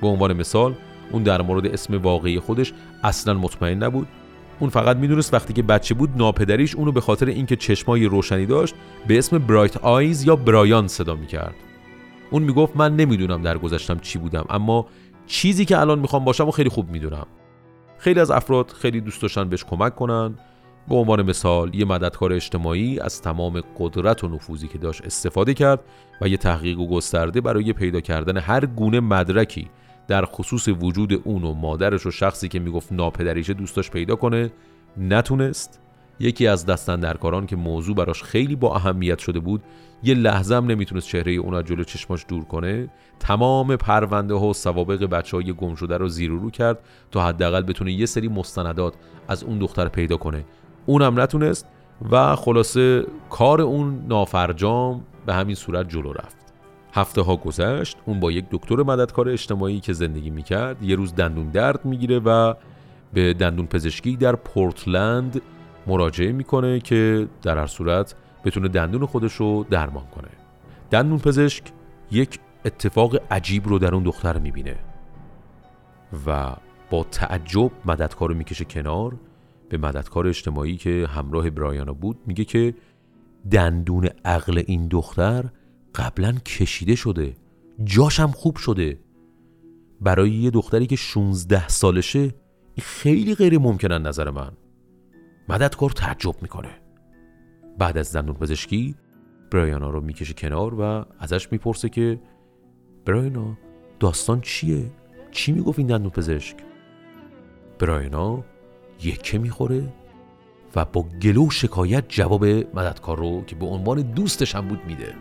[0.00, 0.74] به عنوان مثال
[1.12, 2.72] اون در مورد اسم واقعی خودش
[3.04, 4.08] اصلا مطمئن نبود.
[4.60, 8.74] اون فقط می‌دونست وقتی که بچه بود ناپدریش اونو به خاطر اینکه چشمای روشنی داشت
[9.06, 11.54] به اسم برایت آیز یا برایان صدا می‌کرد.
[12.30, 14.86] اون می‌گفت من نمی‌دونم در گذشتم چی بودم اما
[15.26, 17.26] چیزی که الان می‌خوام باشم و خیلی خوب می‌دونم.
[18.02, 20.34] خیلی از افراد خیلی دوست داشتن بهش کمک کنن.
[20.88, 25.80] به عنوان مثال یه مددکار اجتماعی از تمام قدرت و نفوذی که داشت استفاده کرد
[26.20, 29.70] و یه تحقیق و گسترده برای پیدا کردن هر گونه مدرکی
[30.08, 34.52] در خصوص وجود اون و مادرش و شخصی که می‌گفت ناپدریشه دوست داشت پیدا کنه
[34.96, 35.80] نتونست.
[36.20, 39.62] یکی از دستندرکاران که موضوع براش خیلی با اهمیت شده بود
[40.02, 42.88] یه لحظه هم نمی‌تونست چهره اون از جلو چشماش دور کنه.
[43.20, 46.78] تمام پرونده ها و سوابق بچه های گم شده رو زیر رو کرد
[47.10, 48.94] تا حداقل بتونه یه سری مستندات
[49.28, 50.44] از اون دختر پیدا کنه.
[50.86, 51.66] اونم نتونست
[52.10, 56.36] و خلاصه کار اون نافرجام به همین صورت جلو رفت.
[56.92, 61.48] هفته ها گذشت اون با یک دکتر مددکار اجتماعی که زندگی می‌کرد یه روز دندون
[61.48, 62.54] درد می‌گیره و
[63.12, 65.42] به دندون پزشکی در پورتلند
[65.86, 70.28] مراجعه می‌کنه که در هر صورت بتونه دندون خودش رو درمان کنه.
[70.90, 71.64] دندون پزشک
[72.10, 74.76] یک اتفاق عجیب رو در اون دختر می‌بینه
[76.26, 76.56] و
[76.90, 79.16] با تعجب مددکار رو می‌کشه کنار.
[79.68, 82.74] به مددکار اجتماعی که همراه برایانا بود میگه که
[83.50, 85.44] دندون عقل این دختر
[85.94, 87.36] قبلا کشیده شده.
[87.84, 88.98] جاشم خوب شده.
[90.00, 92.34] برای یه دختری که 16 سالشه
[92.80, 94.52] خیلی غیر ممکنن نظر من.
[95.48, 96.81] مددکار تعجب می‌کنه.
[97.78, 98.94] بعد از دندون پزشکی
[99.50, 102.20] برایانا رو می‌کشه کنار و ازش می‌پرسه که
[103.04, 103.58] برایانا
[104.00, 104.90] داستان چیه؟
[105.30, 106.56] چی می‌گفت این دندون پزشک؟
[107.78, 108.44] برایانا
[109.02, 109.92] یکه می‌خوره
[110.76, 115.14] و با گلو شکایت جواب مددکار رو که به عنوان دوستش هم بود میده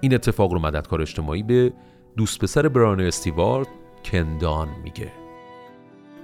[0.00, 1.72] این اتفاق رو مددکار اجتماعی به
[2.16, 3.68] دوست پسر برایانا استیوارد
[4.04, 5.12] کندان میگه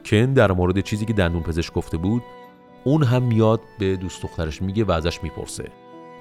[0.04, 2.22] کن در مورد چیزی که دندون پزشک گفته بود
[2.84, 5.70] اون هم میاد به دوست دخترش میگه و ازش می‌پرسه.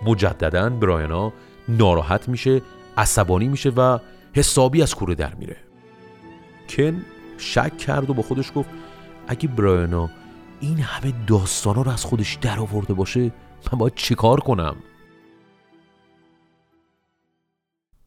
[0.06, 1.34] مجددا برایانا
[1.70, 2.62] ناراحت میشه
[2.98, 4.00] عصبانی میشه و
[4.34, 5.58] حسابی از کوره در میره.
[6.70, 7.06] کن
[7.38, 8.70] شک کرد و با خودش گفت
[9.28, 10.10] اگه برایانا
[10.60, 13.32] این همه داستانا رو از خودش در آورده باشه
[13.74, 14.76] من باید چیکار کنم؟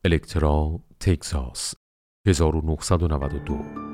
[0.05, 1.75] الکترا تگزاس
[2.27, 3.94] 1992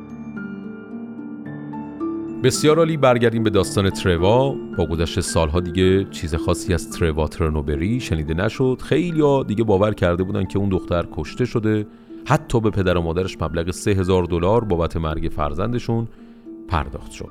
[2.42, 4.54] بسیار عالی برگردیم به داستان تروا.
[4.76, 8.78] با گذشت سالها دیگه چیز خاصی از تروا ترنوبری شنیده نشد.
[8.84, 11.86] خیلی ها دیگه باور کرده بودن که اون دختر کشته شده.
[12.26, 16.08] حتی به پدر و مادرش مبلغ 3000 دلار بابت مرگ فرزندشون
[16.68, 17.28] پرداخت شد.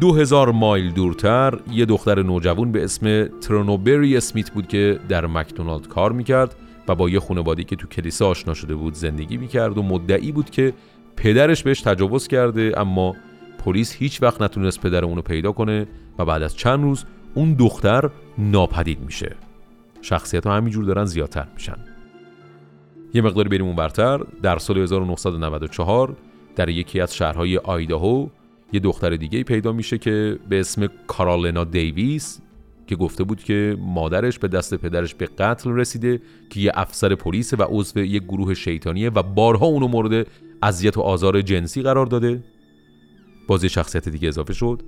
[0.00, 6.12] 2000 مایل دورتر یه دختر نوجوان به اسم ترنوبری اسمیت بود که در مکدونالد کار
[6.12, 6.54] می‌کرد
[6.88, 10.50] و با یه خانواده‌ای که تو کلیسا آشنا شده بود زندگی می‌کرد و مدعی بود
[10.50, 10.72] که
[11.16, 13.14] پدرش بهش تجاوز کرده اما
[13.68, 15.86] پلیس هیچ وقت نتونست پدر اونو پیدا کنه
[16.18, 17.04] و بعد از چند روز
[17.34, 19.36] اون دختر ناپدید میشه.
[20.02, 21.76] شخصیت ها همینجور دارن زیادتر میشن.
[23.14, 26.16] یه مقداری بریم اون برتر در سال 1994
[26.56, 28.26] در یکی از شهرهای آیداهو
[28.72, 32.40] یه دختر دیگه پیدا میشه که به اسم کارالنا دیویس
[32.86, 37.54] که گفته بود که مادرش به دست پدرش به قتل رسیده که یه افسر پلیس
[37.54, 40.26] و عضو یک گروه شیطانیه و بارها اونو مورد
[40.62, 42.42] اذیت و آزار جنسی قرار داده.
[43.48, 44.82] بازی شخصیت دیگه اضافه شد.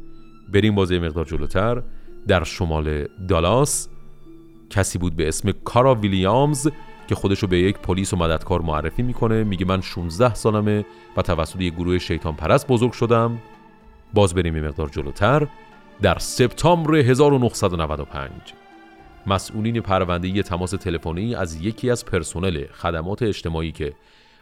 [0.52, 1.82] بریم بازی مقدار جلوتر.
[2.28, 3.88] در شمال دالاس
[4.70, 6.68] کسی بود به اسم کارا ویلیامز
[7.08, 9.44] که خودشو به یک پلیس و مددکار معرفی می‌کنه.
[9.44, 10.84] میگه من 16 سالمه
[11.16, 13.38] و توسط یک گروه شیطان پرست بزرگ شدم.
[14.14, 15.46] باز بریم یه مقدار جلوتر.
[16.02, 18.30] در سپتامبر 1995
[19.26, 23.92] مسئولین پرونده تماس تلفنی از یکی از پرسنل خدمات اجتماعی که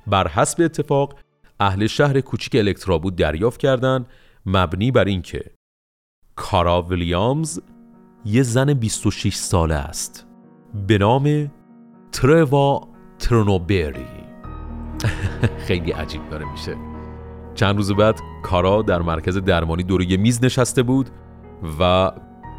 [0.06, 1.14] بر حسب اتفاق
[1.60, 4.06] اهل شهر کوچیک الکترا بود دریافت کردند
[4.46, 5.50] مبنی بر اینکه
[6.36, 7.60] کارا ویلیامز
[8.24, 10.26] یه زن 26 ساله است.
[10.86, 11.50] به نام
[12.12, 14.06] تروا ترنوبری.
[15.66, 16.76] خیلی عجیب داره میشه.
[17.54, 21.10] چند روز بعد کارا در مرکز درمانی دور یه میز نشسته بود
[21.80, 22.12] و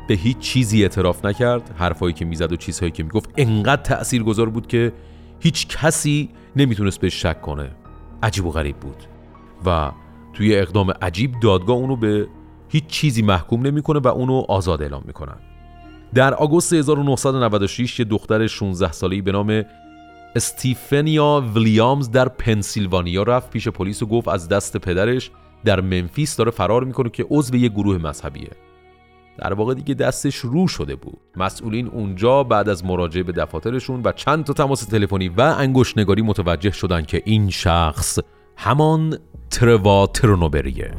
[0.08, 1.76] به هیچ چیزی اعتراف نکرد.
[1.78, 4.94] حرفایی که می‌زد و چیزهایی که می‌گفت انقدر تأثیر گذار بود که
[5.40, 7.72] هیچ کسی نمی‌تونست بهش شک کنه.
[8.24, 9.04] عجیب و غریب بود.
[9.66, 9.92] و
[10.34, 12.28] توی اقدام عجیب دادگاه اونو به
[12.70, 15.38] هیچ چیزی محکوم نمی‌کنه و اونو آزاد اعلام می‌کنن.
[16.14, 19.64] در آگوست 1996 یه دختر 16 ساله‌ای به نام
[20.36, 25.32] استیفنیا ویلیامز در پنسیلوانیا رفت پیش پلیس و گفت از دست پدرش
[25.66, 28.50] در منفیس داره فرار می‌کنه که عضو یه گروه مذهبیه.
[29.42, 31.20] در واقع دیگه دستش رو شده بود.
[31.36, 36.22] مسئولین اونجا بعد از مراجعه به دفاترشون و چند تا تماس تلفنی و انگشت نگاری
[36.22, 38.20] متوجه شدن که این شخص
[38.58, 39.18] همان
[39.50, 40.92] تروا ترونوبریه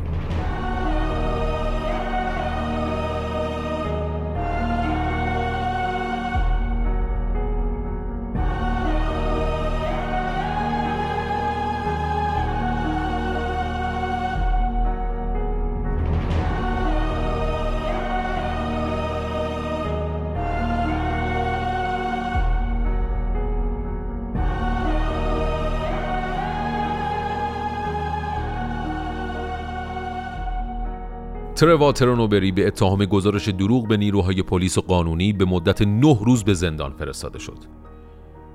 [31.60, 36.44] تروا ترونوبری به اتهام گزارش دروغ به نیروهای پلیس و قانونی به مدت نه روز
[36.44, 37.58] به زندان فرستاده شد.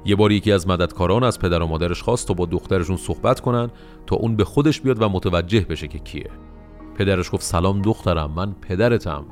[0.05, 3.69] یه بار یکی از مددکاران از پدر و مادرش خواست تا با دخترشون صحبت کنن
[4.05, 6.29] تا اون به خودش بیاد و متوجه بشه که کیه.
[6.95, 9.25] پدرش گفت سلام دخترم من پدرتم.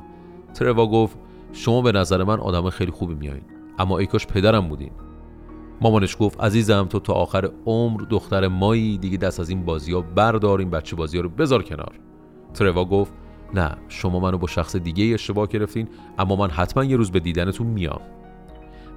[0.54, 1.16] تروا گفت
[1.52, 3.44] شما به نظر من آدم خیلی خوبی میایین
[3.78, 4.92] اما ای کاش پدرم بودین.
[5.80, 10.00] مامانش گفت عزیزم تو تا آخر عمر دختر مایی دیگه دست از این بازی ها
[10.00, 12.00] بردار بچه بازی رو بذار کنار.
[12.54, 13.23] تروا گفت
[13.54, 15.88] نه شما منو با شخص دیگه اشتباه گرفتین
[16.18, 18.00] اما من حتما یه روز به دیدنتون میام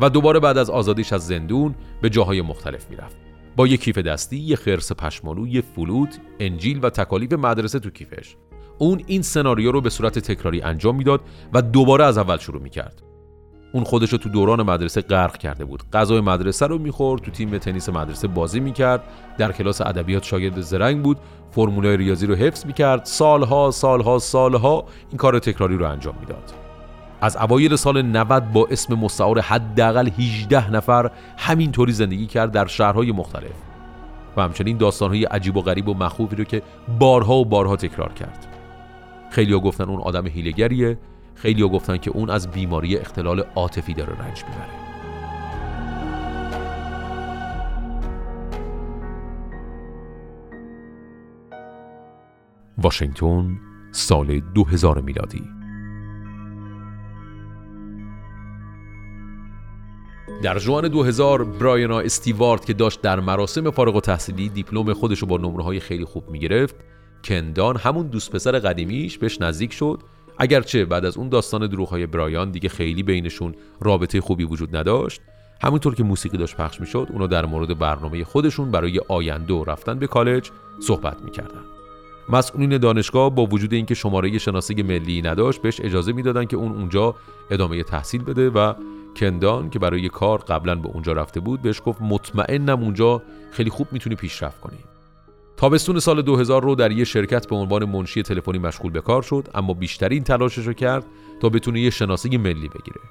[0.01, 3.15] و دوباره بعد از آزادیش از زندون به جاهای مختلف می‌رفت
[3.55, 8.35] با یه کیف دستی، یه خرس پشمالو، یه فلوت، انجیل و تکالیف مدرسه تو کیفش.
[8.77, 11.21] اون این سناریو رو به صورت تکراری انجام می‌داد
[11.53, 13.03] و دوباره از اول شروع می‌کرد.
[13.71, 15.83] اون خودش رو تو دوران مدرسه غرق کرده بود.
[15.93, 19.03] غذای مدرسه رو می‌خورد، تو تیم تنیس مدرسه بازی می‌کرد،
[19.37, 21.17] در کلاس ادبیات شاگرد زرنگ بود،
[21.51, 26.53] فرمولای ریاضی رو حفظ می‌کرد، سالها سالها سالها این کار تکراری رو انجام می‌داد.
[27.21, 33.11] از اوایل سال 90 با اسم مستعار حداقل 18 نفر همینطوری زندگی کرد در شهرهای
[33.11, 33.51] مختلف.
[34.37, 36.61] و همچنین داستانهای عجیب و غریب و مخوفی رو که
[36.99, 38.47] بارها و بارها تکرار کرد.
[39.31, 40.97] خیلی ها گفتن اون آدم هیلگریه
[41.37, 44.87] خیلی ها گفتن که اون از بیماری اختلال عاطفی داره رنج می‌بره.
[52.77, 53.59] واشنگتن
[53.91, 55.43] سال 2000 میلادی.
[60.43, 65.27] در جوان 2000 برایانا استیوارد که داشت در مراسم فارغ و تحصیلی دیپلم خودش رو
[65.27, 66.75] با نمره های خیلی خوب می‌گرفت
[67.23, 70.03] کندان همون دوست پسر قدیمیش بهش نزدیک شد
[70.39, 75.21] اگرچه بعد از اون داستان دروغ های برایان دیگه خیلی بینشون رابطه خوبی وجود نداشت
[75.61, 79.99] همونطور که موسیقی داشت پخش می‌شد اونو در مورد برنامه خودشون برای آینده و رفتن
[79.99, 80.49] به کالج
[80.81, 81.61] صحبت می‌کردن.
[82.29, 87.15] مسئولین دانشگاه با وجود اینکه شماره شناسه ملی نداشت بهش اجازه می‌دادن که اون اونجا
[87.51, 88.73] ادامه تحصیل بده و
[89.15, 93.21] کندان که برای کار قبلا به اونجا رفته بود بهش گفت مطمئنم اونجا
[93.51, 94.77] خیلی خوب می‌تونی پیشرفت کنی.
[95.57, 99.47] تابستون سال 2000 رو در یه شرکت به عنوان منشی تلفنی مشغول به کار شد
[99.55, 101.05] اما بیشترین تلاشش رو کرد
[101.39, 103.01] تا بتونه یه شناسه ملی بگیره.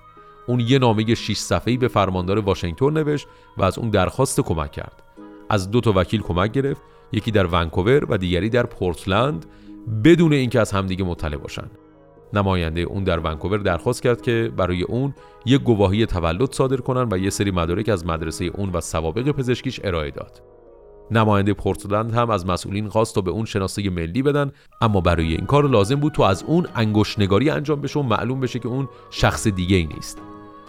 [0.46, 5.02] اون یه نامه 6 صفحه‌ای به فرماندار واشنگتن نوشت و از اون درخواست کمک کرد.
[5.50, 6.82] از دو تا وکیل کمک گرفت
[7.12, 9.46] یکی در ونکوور و دیگری در پورتلند
[10.04, 11.70] بدون اینکه از همدیگه مطلع باشن.
[12.32, 15.14] نماینده اون در ونکوور درخواست کرد که برای اون
[15.46, 19.80] یک گواهی تولد صادر کنن و یه سری مدارک از مدرسه اون و سوابق پزشکیش
[19.85, 20.55] ارائه داد.
[21.10, 25.46] نماینده پورتلند هم از مسئولین خواست تا به اون شناسه ملی بدن اما برای این
[25.46, 28.88] کار لازم بود تو از اون انگشت نگاری انجام بشه و معلوم بشه که اون
[29.10, 30.22] شخص دیگه ای نیست.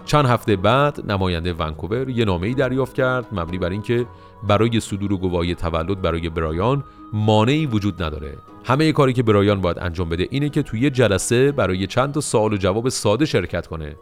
[0.06, 4.06] چند هفته بعد نماینده ونکوور یه نامه‌ای دریافت کرد مبنی بر اینکه
[4.48, 10.10] برای صدور گواهی تولد برای برایان مانعی وجود نداره همه کاری که برایان باید انجام
[10.10, 13.96] بده اینه که توی جلسه برای چند تا سوال و جواب ساده شرکت کنه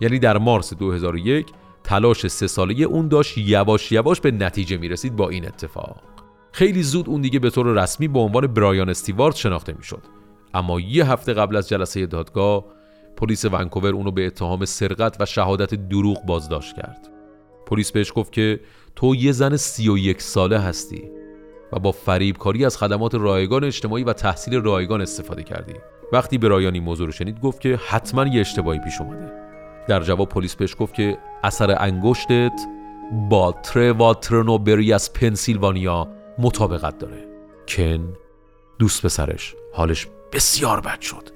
[0.00, 1.46] یعنی در مارس 2001
[1.84, 6.02] تلاش سه ساله اون داشت یواش یواش به نتیجه می‌رسید با این اتفاق.
[6.52, 10.02] خیلی زود اون دیگه به طور رسمی به عنوان برایان استیوارد شناخته می‌شد.
[10.54, 12.64] اما یه هفته قبل از جلسه دادگاه
[13.16, 17.08] پلیس ونکوور اونو به اتهام سرقت و شهادت دروغ بازداشت کرد.
[17.66, 18.60] پلیس بهش گفت که
[18.96, 21.02] تو یه زن سی و یک ساله هستی
[21.72, 25.74] و با فریبکاری از خدمات رایگان اجتماعی و تحصیل رایگان استفاده کردی.
[26.12, 29.32] وقتی برایان این موضوع رو شنید گفت که حتما یه اشتباهی پیش اومده.
[29.88, 32.60] در جواب پلیس بهش گفت که اثر انگشتت
[33.28, 37.26] با تروا ترنوبری از پنسیلوانیا مطابقت داره.
[37.68, 38.16] کن
[38.78, 41.28] دوست پسرش حالش بسیار بد شد.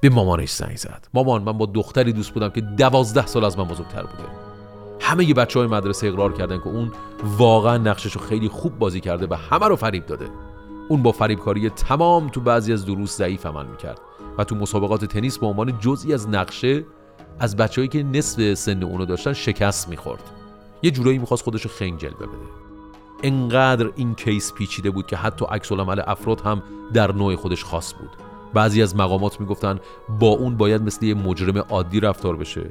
[0.00, 1.08] به مامانش زنگ زد.
[1.14, 4.28] مامان من با دختری دوست بودم که دوازده سال از من بزرگتر بوده.
[5.00, 6.92] همه بچه های مدرسه اقرار کردن که اون
[7.38, 10.28] واقعا نقشش رو خیلی خوب بازی کرده و همه رو فریب داده.
[10.88, 14.00] اون با فریبکاری تمام تو بعضی از دروس ضعیف عمل می‌کرد
[14.38, 16.84] و تو مسابقات تنیس به عنوان جزئی از نقشه
[17.40, 20.22] از بچههایی که نصف سن اونو داشتن شکست می‌خورد.
[20.82, 22.26] یه جورایی می‌خواست خودش رو خنگ جلوه
[23.22, 28.10] انقدر این کیس پیچیده بود که حتی عکس افراد هم در نوع خودش خاص بود.
[28.54, 29.80] بعضی از مقامات می‌گفتن
[30.20, 32.70] با اون باید مثل یه مجرم عادی رفتار بشه.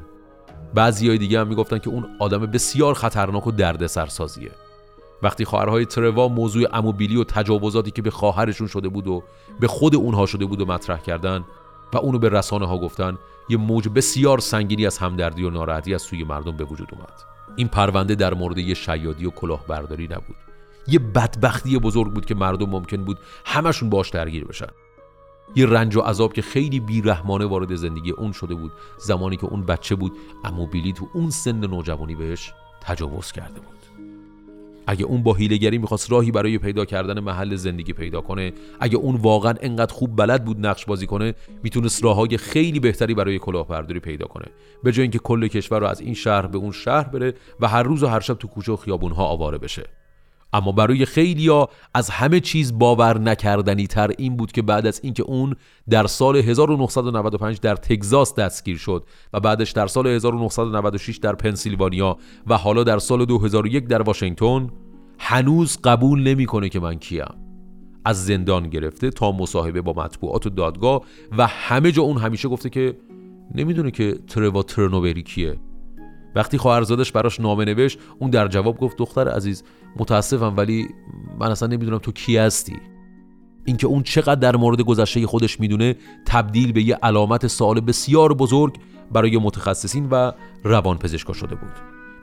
[0.73, 4.51] بعضی های دیگه هم می‌گفتن که اون آدم بسیار خطرناک و دردسرسازیه.
[5.23, 9.23] وقتی خواهرهای تروا موضوع اموبیلی و تجاوزاتی که به خواهرشون شده بود و
[9.59, 11.43] به خود اونها شده بود و مطرح کردن
[11.93, 13.17] و اونو به رسانه ها گفتن
[13.49, 17.13] یه موج بسیار سنگینی از همدردی و ناراحتی از سوی مردم به وجود اومد.
[17.55, 20.35] این پرونده در مورد یه شیادی و کلاهبرداری نبود.
[20.87, 24.67] یه بدبختی بزرگ بود که مردم ممکن بود همشون باش درگیر بشن.
[25.55, 28.71] یه رنج و عذاب که خیلی بیرحمانه وارد زندگی اون شده بود.
[28.97, 33.76] زمانی که اون بچه بود اما بیلی تو اون سن نوجوانی بهش تجاوز کرده بود.
[34.87, 39.15] اگه اون با هیلگری می‌خواست راهی برای پیدا کردن محل زندگی پیدا کنه اگه اون
[39.15, 41.33] واقعا انقدر خوب بلد بود نقش بازی کنه
[41.63, 44.45] می‌تونست راههای خیلی بهتری برای کلاهبرداری پیدا کنه.
[44.83, 47.83] به جای اینکه کل کشور رو از این شهر به اون شهر بره و هر
[47.83, 49.83] روز و هر شب تو کوچه و خیابونها آواره بشه.
[50.53, 55.23] اما برای خیلیا از همه چیز باور نکردنی تر این بود که بعد از اینکه
[55.23, 55.55] اون
[55.89, 62.17] در سال 1995 در تگزاس دستگیر شد و بعدش در سال 1996 در پنسیلوانیا
[62.47, 64.69] و حالا در سال 2001 در واشنگتن
[65.19, 67.25] هنوز قبول نمی‌کنه که من کیم.
[68.05, 71.01] از زندان گرفته تا مصاحبه با مطبوعات و دادگاه
[71.37, 72.97] و همه جا اون همیشه گفته که
[73.55, 75.57] نمی‌دونه که تروا ترنوبری کیه.
[76.35, 79.63] وقتی خواهرزادش براش نامه نوشت اون در جواب گفت دختر عزیز
[79.95, 80.87] متاسفم ولی
[81.39, 82.75] من اصلا نمی‌دونم تو کی هستی.
[83.65, 88.75] اینکه اون چقدر در مورد گذشته خودش می‌دونه تبدیل به یه علامت سوال بسیار بزرگ
[89.11, 90.31] برای متخصصین و
[90.63, 91.73] روانپزشکا شده بود.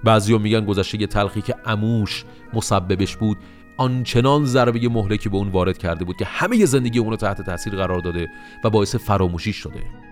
[0.05, 3.36] بعضیا میگن گذشته تلخی که اموش مسببش بود.
[3.76, 7.76] آنچنان ضربه مهلکی به اون وارد کرده بود که همه زندگی اون رو تحت تاثیر
[7.76, 8.28] قرار داده
[8.64, 10.03] و باعث فراموشی شده.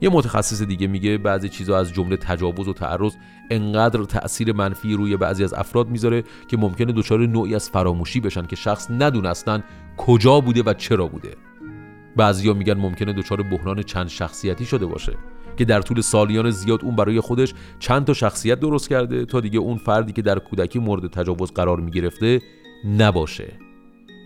[0.00, 3.12] یه متخصص دیگه میگه بعضی چیزها از جمله تجاوز و تعرض
[3.50, 8.46] انقدر تاثیر منفی روی بعضی از افراد می‌ذاره که ممکنه دچار نوعی از فراموشی بشن
[8.46, 9.64] که شخص ندونستن
[9.96, 11.36] کجا بوده و چرا بوده.
[12.16, 15.12] بعضیا میگن ممکنه دچار بحران چند شخصیتی شده باشه
[15.56, 19.58] که در طول سالیان زیاد اون برای خودش چند تا شخصیت درست کرده تا دیگه
[19.58, 22.40] اون فردی که در کودکی مورد تجاوز قرار می‌گرفته
[22.98, 23.69] نباشه.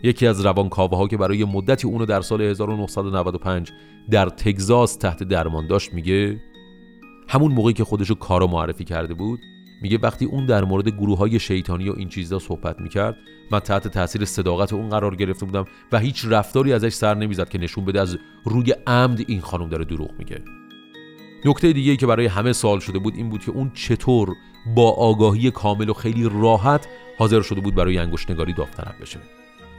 [0.04, 3.72] یکی از روانکاوه ها که برای مدتی اونو در سال 1995
[4.10, 6.40] در تگزاس تحت درمان داشت میگه
[7.28, 9.40] همون موقعی که خودشو کارا معرفی کرده بود
[9.82, 13.16] میگه وقتی اون در مورد گروه های شیطانی و این چیزا صحبت می‌کرد
[13.50, 17.58] من تحت تاثیر صداقت اون قرار گرفته بودم و هیچ رفتاری ازش سر نمی‌زد که
[17.58, 20.42] نشون بده از روی عمد این خانم داره دروغ میگه.
[21.44, 24.34] نکته دیگه که برای همه سال شده بود این بود که اون چطور
[24.76, 26.86] با آگاهی کامل و خیلی راحت
[27.18, 29.18] حاضر شده بود برای انگشت نگاری داوطلب بشه.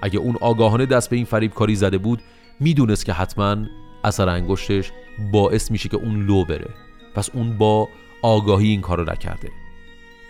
[0.06, 2.22] اگه اون آگاهانه دست به این فریب کاری زده بود
[2.60, 3.58] می‌دونست که حتما
[4.04, 4.92] اثر انگشتش
[5.32, 6.70] باعث میشه که اون لو بره.
[7.16, 7.90] پس اون با
[8.22, 9.52] آگاهی این کارو نکرده.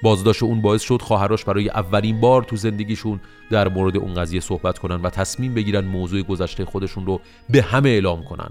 [0.04, 3.20] بازداشت اون باعث شد خواهرش برای اولین بار تو زندگیشون
[3.52, 7.90] در مورد اون قضیه صحبت کنن و تصمیم بگیرن موضوع گذشته خودشون رو به همه
[7.90, 8.50] اعلام کنن.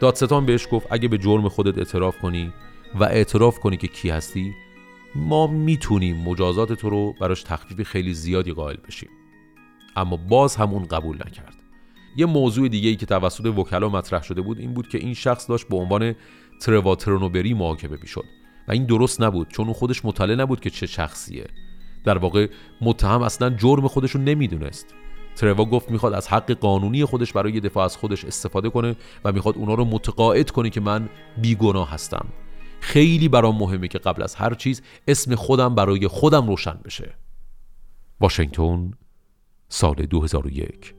[0.00, 2.52] دادستان بهش گفت اگه به جرم خودت اعتراف کنی
[2.94, 4.54] و اعتراف کنی که کی هستی
[5.14, 9.08] ما می‌تونیم مجازات تو رو براش تخفیف خیلی زیادی قائل بشیم.
[9.96, 11.56] اما باز هم اون قبول نکرد.
[12.16, 15.48] یه موضوع دیگه ای که توسط وکلا مطرح شده بود این بود که این شخص
[15.48, 16.14] داشت به عنوان
[16.60, 18.24] ترواترونوبری محاکمه می‌شد
[18.68, 21.46] و این درست نبود چون اون خودش مطلع نبود که چه شخصیه.
[22.04, 22.48] در واقع
[22.80, 24.86] متهم اصلا جرم خودش رو نمی‌دونست.
[25.36, 29.56] تروا گفت می‌خواد از حق قانونی خودش برای دفاع از خودش استفاده کنه و می‌خواد
[29.56, 31.08] اونا رو متقاعد کنه که من
[31.42, 32.26] بیگناه هستم.
[32.80, 37.14] خیلی برام مهمه که قبل از هر چیز اسم خودم برای خودم روشن بشه.
[38.20, 38.90] واشنگتن
[39.74, 40.94] سال 2001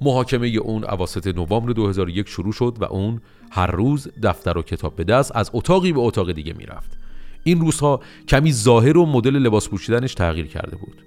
[0.00, 5.04] محاکمه اون اواسط نوامبر 2001 شروع شد و اون هر روز دفتر و کتاب به
[5.04, 6.98] دست از اتاقی به اتاق دیگه می‌رفت.
[7.44, 11.02] این روزها کمی ظاهر و مدل لباس پوشیدنش تغییر کرده بود.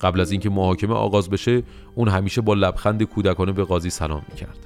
[0.00, 1.62] قبل از اینکه محاکمه آغاز بشه
[1.94, 4.58] اون همیشه با لبخند کودکانه به قاضی سلام می‌کرد.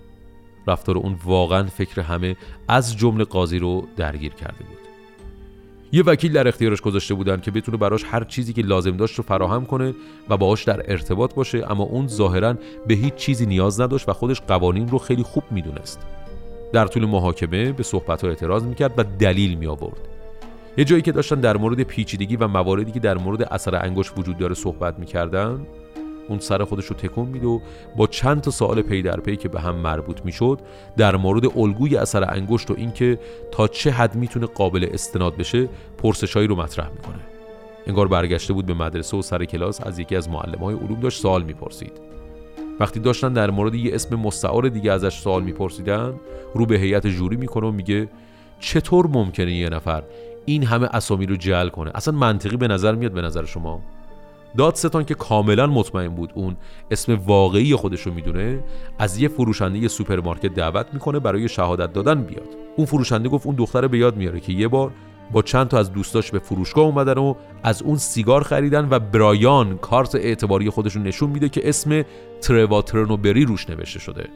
[0.67, 2.37] رفتار اون واقعا فکر همه
[2.69, 4.82] از جمله قاضی رو درگیر کرده بود.
[5.95, 9.25] یه وکیل در اختیارش گذاشته بودن که بتونه براش هر چیزی که لازم داشت رو
[9.25, 9.95] فراهم کنه
[10.29, 12.55] و باهاش در ارتباط باشه اما اون ظاهرا
[12.87, 16.01] به هیچ چیزی نیاز نداشت و خودش قوانین رو خیلی خوب می‌دونست.
[16.73, 20.09] در طول محاکمه به صحبت ها اعتراض می‌کرد و دلیل می آورد
[20.77, 24.39] یه جایی که داشتن در مورد پیچیدگی و مواردی که در مورد اثر انگشت وجود
[24.39, 25.67] داره صحبت می‌کردن
[26.29, 27.61] اون سر خودش رو تکون میده و
[27.97, 30.61] با چند تا سوال پی در پی که به هم مربوط می‌شد
[30.97, 33.19] در مورد الگوی اثر انگشت و اینکه
[33.51, 35.69] تا چه حد می‌تونه قابل استناد بشه
[35.99, 37.21] پرسشایی رو مطرح می‌کنه.
[37.87, 40.29] انگار برگشته بود به مدرسه و سر کلاس از یکی از
[40.61, 41.93] های علوم داشت سوال می‌پرسید.
[42.81, 46.15] وقتی داشتن در مورد یه اسم مستعار دیگه ازش سوال میپرسیدن
[46.55, 48.09] رو به هیئت ژوری می‌کنه و میگه
[48.61, 50.03] چطور ممکنه یه نفر
[50.45, 53.81] این همه اسامی رو جعل کنه؟ اصلا منطقی به نظر میاد به نظر شما؟
[54.57, 56.33] دادستان که کاملا مطمئن بود.
[56.35, 56.57] اون
[56.91, 58.65] اسم واقعی خودش رو می‌دونه.
[58.99, 62.49] از یه فروشنده سوپرمارکت دعوت می‌کنه برای شهادت دادن بیاد.
[62.77, 64.93] اون فروشنده گفت اون دختر به یاد میاره که یه بار
[65.33, 69.79] با چند تا از دوستاش به فروشگاه اومدن و از اون سیگار خریدن و برایان
[69.79, 72.05] کارت اعتباری خودش رو نشون میده که اسم
[72.41, 74.29] ترواترنوبری روش نوشته شده.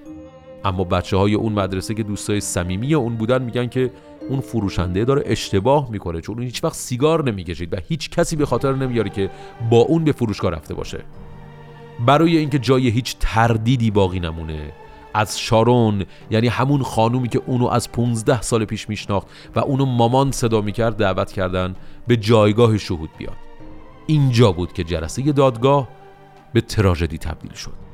[0.66, 3.90] اما بچه های اون مدرسه که دوستای صمیمی اون بودن میگن که
[4.28, 8.46] اون فروشنده داره اشتباه می‌کنه چون اون هیچ وقت سیگار نمی‌کشید و هیچ کسی به
[8.46, 9.30] خاطر نمیاره که
[9.70, 11.04] با اون به فروشگاه رفته باشه.
[12.06, 14.72] برای اینکه جای هیچ تردیدی باقی نمونه
[15.14, 20.30] از شارون یعنی همون خانومی که اونو از 15 سال پیش میشناخت و اونو مامان
[20.32, 23.36] صدا می‌کرد دعوت کردن به جایگاه شهود بیاد.
[24.06, 25.88] اینجا بود که جلسه دادگاه
[26.52, 27.85] به تراژدی تبدیل شد.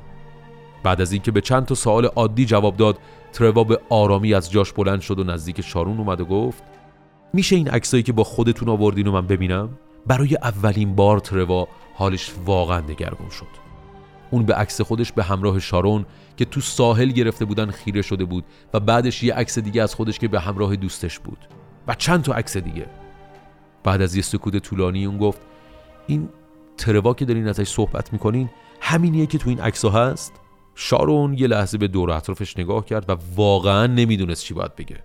[0.83, 2.99] بعد از اینکه به چند تا سوال عادی جواب داد
[3.33, 6.63] تروا به آرامی از جاش بلند شد و نزدیک شارون اومد و گفت
[7.33, 9.69] میشه این عکسایی که با خودتون آوردین و من ببینم؟
[10.07, 13.47] برای اولین بار تروا حالش واقعا دگرگون شد.
[14.31, 16.07] اون به عکس خودش به همراه شارون
[16.37, 20.19] که تو ساحل گرفته بودن خیره شده بود و بعدش یه عکس دیگه از خودش
[20.19, 21.39] که به همراه دوستش بود.
[21.87, 22.87] و چند تا عکس دیگه.
[23.85, 25.41] بعد از یه سکوت طولانی اون گفت
[26.07, 26.29] این
[26.77, 30.33] تروا که دارین ازش صحبت می‌کنین همینیه که تو این عکس هست؟
[30.75, 35.05] شارون یه لحظه به دور اطرافش نگاه کرد و واقعا نمی‌دونست چی باید بگه.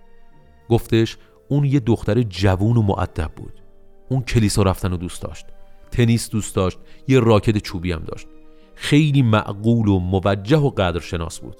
[0.68, 1.16] گفتش
[1.48, 3.62] اون یه دختر جوون و معدب بود.
[4.08, 5.46] اون کلیسا رفتن رو دوست داشت.
[5.90, 8.26] تنیس دوست داشت یه راکت چوبی هم داشت.
[8.74, 11.56] خیلی معقول و موجه و قدرشناس بود.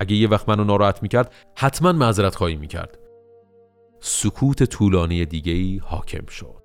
[0.00, 2.98] اگه یه وقت منو ناراحت می‌کرد حتما معذرت خواهی می‌کرد.
[4.00, 6.62] سکوت طولانی دیگه ای حاکم شد.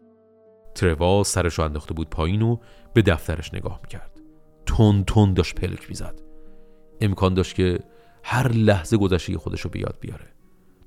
[0.75, 2.57] تروا سرش انداخته بود پایین و
[2.93, 4.21] به دفترش نگاه می‌کرد.
[4.65, 6.21] تون تون داشت پلک می‌زد.
[7.01, 7.79] امکان داشت که
[8.23, 10.27] هر لحظه گذشته خودش رو بیاد بیاره.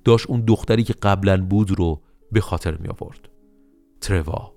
[0.04, 2.00] داشت اون دختری که قبلا بود رو
[2.32, 3.28] به خاطر می آورد.
[4.00, 4.54] تروا.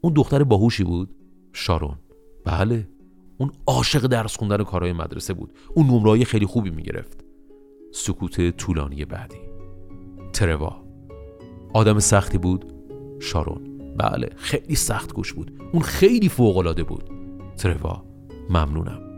[0.00, 1.14] اون دختر باهوشی بود؟
[1.52, 1.98] شارون.
[2.44, 2.88] بله.
[3.38, 5.52] اون عاشق درس خوندن و کارهای مدرسه بود.
[5.74, 7.24] اون نمرای خیلی خوبی می‌گرفت
[7.92, 9.40] سکوت طولانی بعدی.
[10.32, 10.84] تروا.
[11.74, 12.74] آدم سختی بود؟
[13.20, 13.78] شارون.
[13.96, 15.62] بله خیلی سخت گوش بود.
[15.72, 17.10] اون خیلی فوقالعاده بود.
[17.56, 18.04] تروا.
[18.50, 19.11] ممنونم.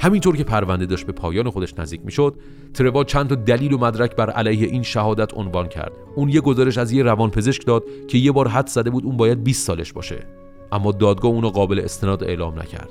[0.00, 2.34] همینطور که پرونده داشت به پایان خودش نزدیک می‌شد
[2.74, 5.92] تروا چند تا دلیل و مدرک بر علیه این شهادت عنوان کرد.
[6.14, 9.44] اون یه گزارش از یه روانپزشک داد که یه بار حد زده بود اون باید
[9.44, 10.26] 20 سالش باشه.
[10.72, 12.90] اما دادگاه اونو قابل استناد اعلام نکرد.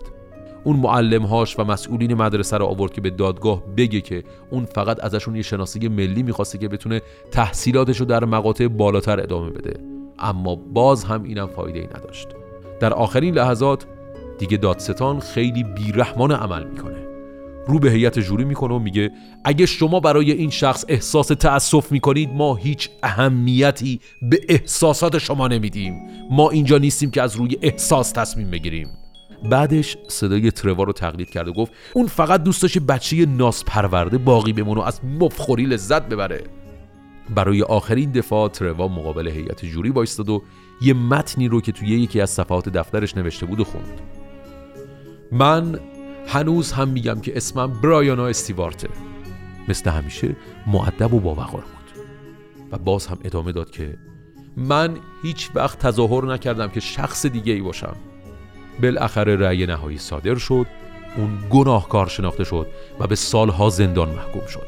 [0.64, 5.36] اون معلمهاش و مسئولین مدرسه رو آورد که به دادگاه بگه که اون فقط ازشون
[5.36, 7.02] یه شناسی ملی می‌خواسته که بتونه
[7.32, 9.80] تحصیلاتش رو در مقاطع بالاتر ادامه بده.
[10.20, 12.28] اما باز هم اینم فایده ای نداشت.
[12.80, 13.86] در آخرین لحظات
[14.40, 17.08] دیگه دادستان خیلی بیرحمان عمل می‌کنه.
[17.68, 19.12] رو به هیئت جوری می‌کنه و میگه
[19.44, 26.02] اگه شما برای این شخص احساس تأسف می‌کنید ما هیچ اهمیتی به احساسات شما نمیدیم.
[26.32, 28.88] ما اینجا نیستیم که از روی احساس تصمیم بگیریم.
[29.50, 34.18] بعدش صدای تروا رو تقلید کرد و گفت اون فقط دوست داشت بچه ناس پرورده
[34.18, 36.44] باقی بمونه از مفخوری لذت ببره.
[37.36, 40.44] برای آخرین دفاع تروا مقابل هیئت جوری وایستاد و
[40.82, 44.02] یه متنی رو که توی یکی از صفحات دفترش نوشته بود و خوند.
[45.32, 45.80] من
[46.28, 48.90] هنوز هم میگم که اسمم برایانا استیوارته.
[49.68, 50.36] مثل همیشه
[50.68, 52.06] معدب و باوقار بود.
[52.72, 53.98] و باز هم ادامه داد که
[54.58, 57.96] من هیچ وقت تظاهر نکردم که شخص دیگه ای باشم.
[58.82, 60.68] بالاخره رأی نهایی صادر شد
[61.18, 62.68] اون گناهکار شناخته شد
[63.00, 64.68] و به سالها زندان محکوم شد.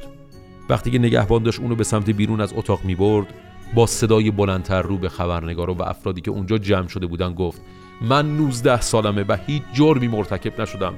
[0.70, 3.34] وقتی که نگهبان داشت اونو به سمت بیرون از اتاق می برد
[3.74, 7.62] با صدای بلندتر رو به خبرنگارا و افرادی که اونجا جمع شده بودن گفت
[8.02, 10.93] من 19 سالمه و هیچ جرمی مرتکب نشدم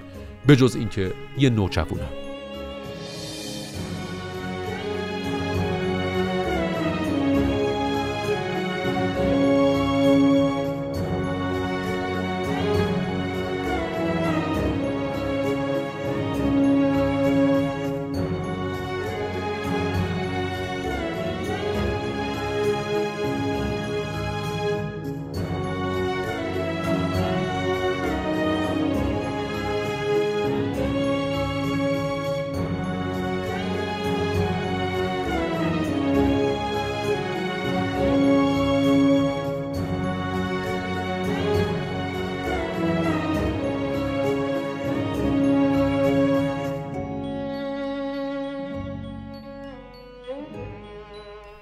[0.47, 2.30] به جز اینکه یه نوچفونم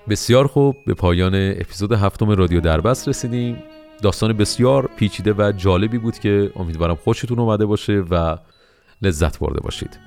[0.10, 3.64] بسیار خوب به پایان اپیزود هفتم رادیو دربست رسیدیم.
[4.02, 8.38] داستان بسیار پیچیده و جالبی بود که امیدوارم خوشتون اومده باشه و
[9.02, 10.00] لذت برده باشید.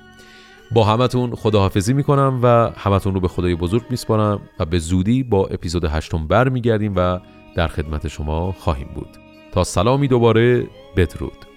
[0.71, 5.45] با همتون خداحافظی می‌کنم و همتون رو به خدای بزرگ میسپارم و به زودی با
[5.45, 7.19] اپیزود هشتم بر میگردیم و
[7.55, 9.09] در خدمت شما خواهیم بود.
[9.51, 11.52] تا سلامی دوباره بدرود.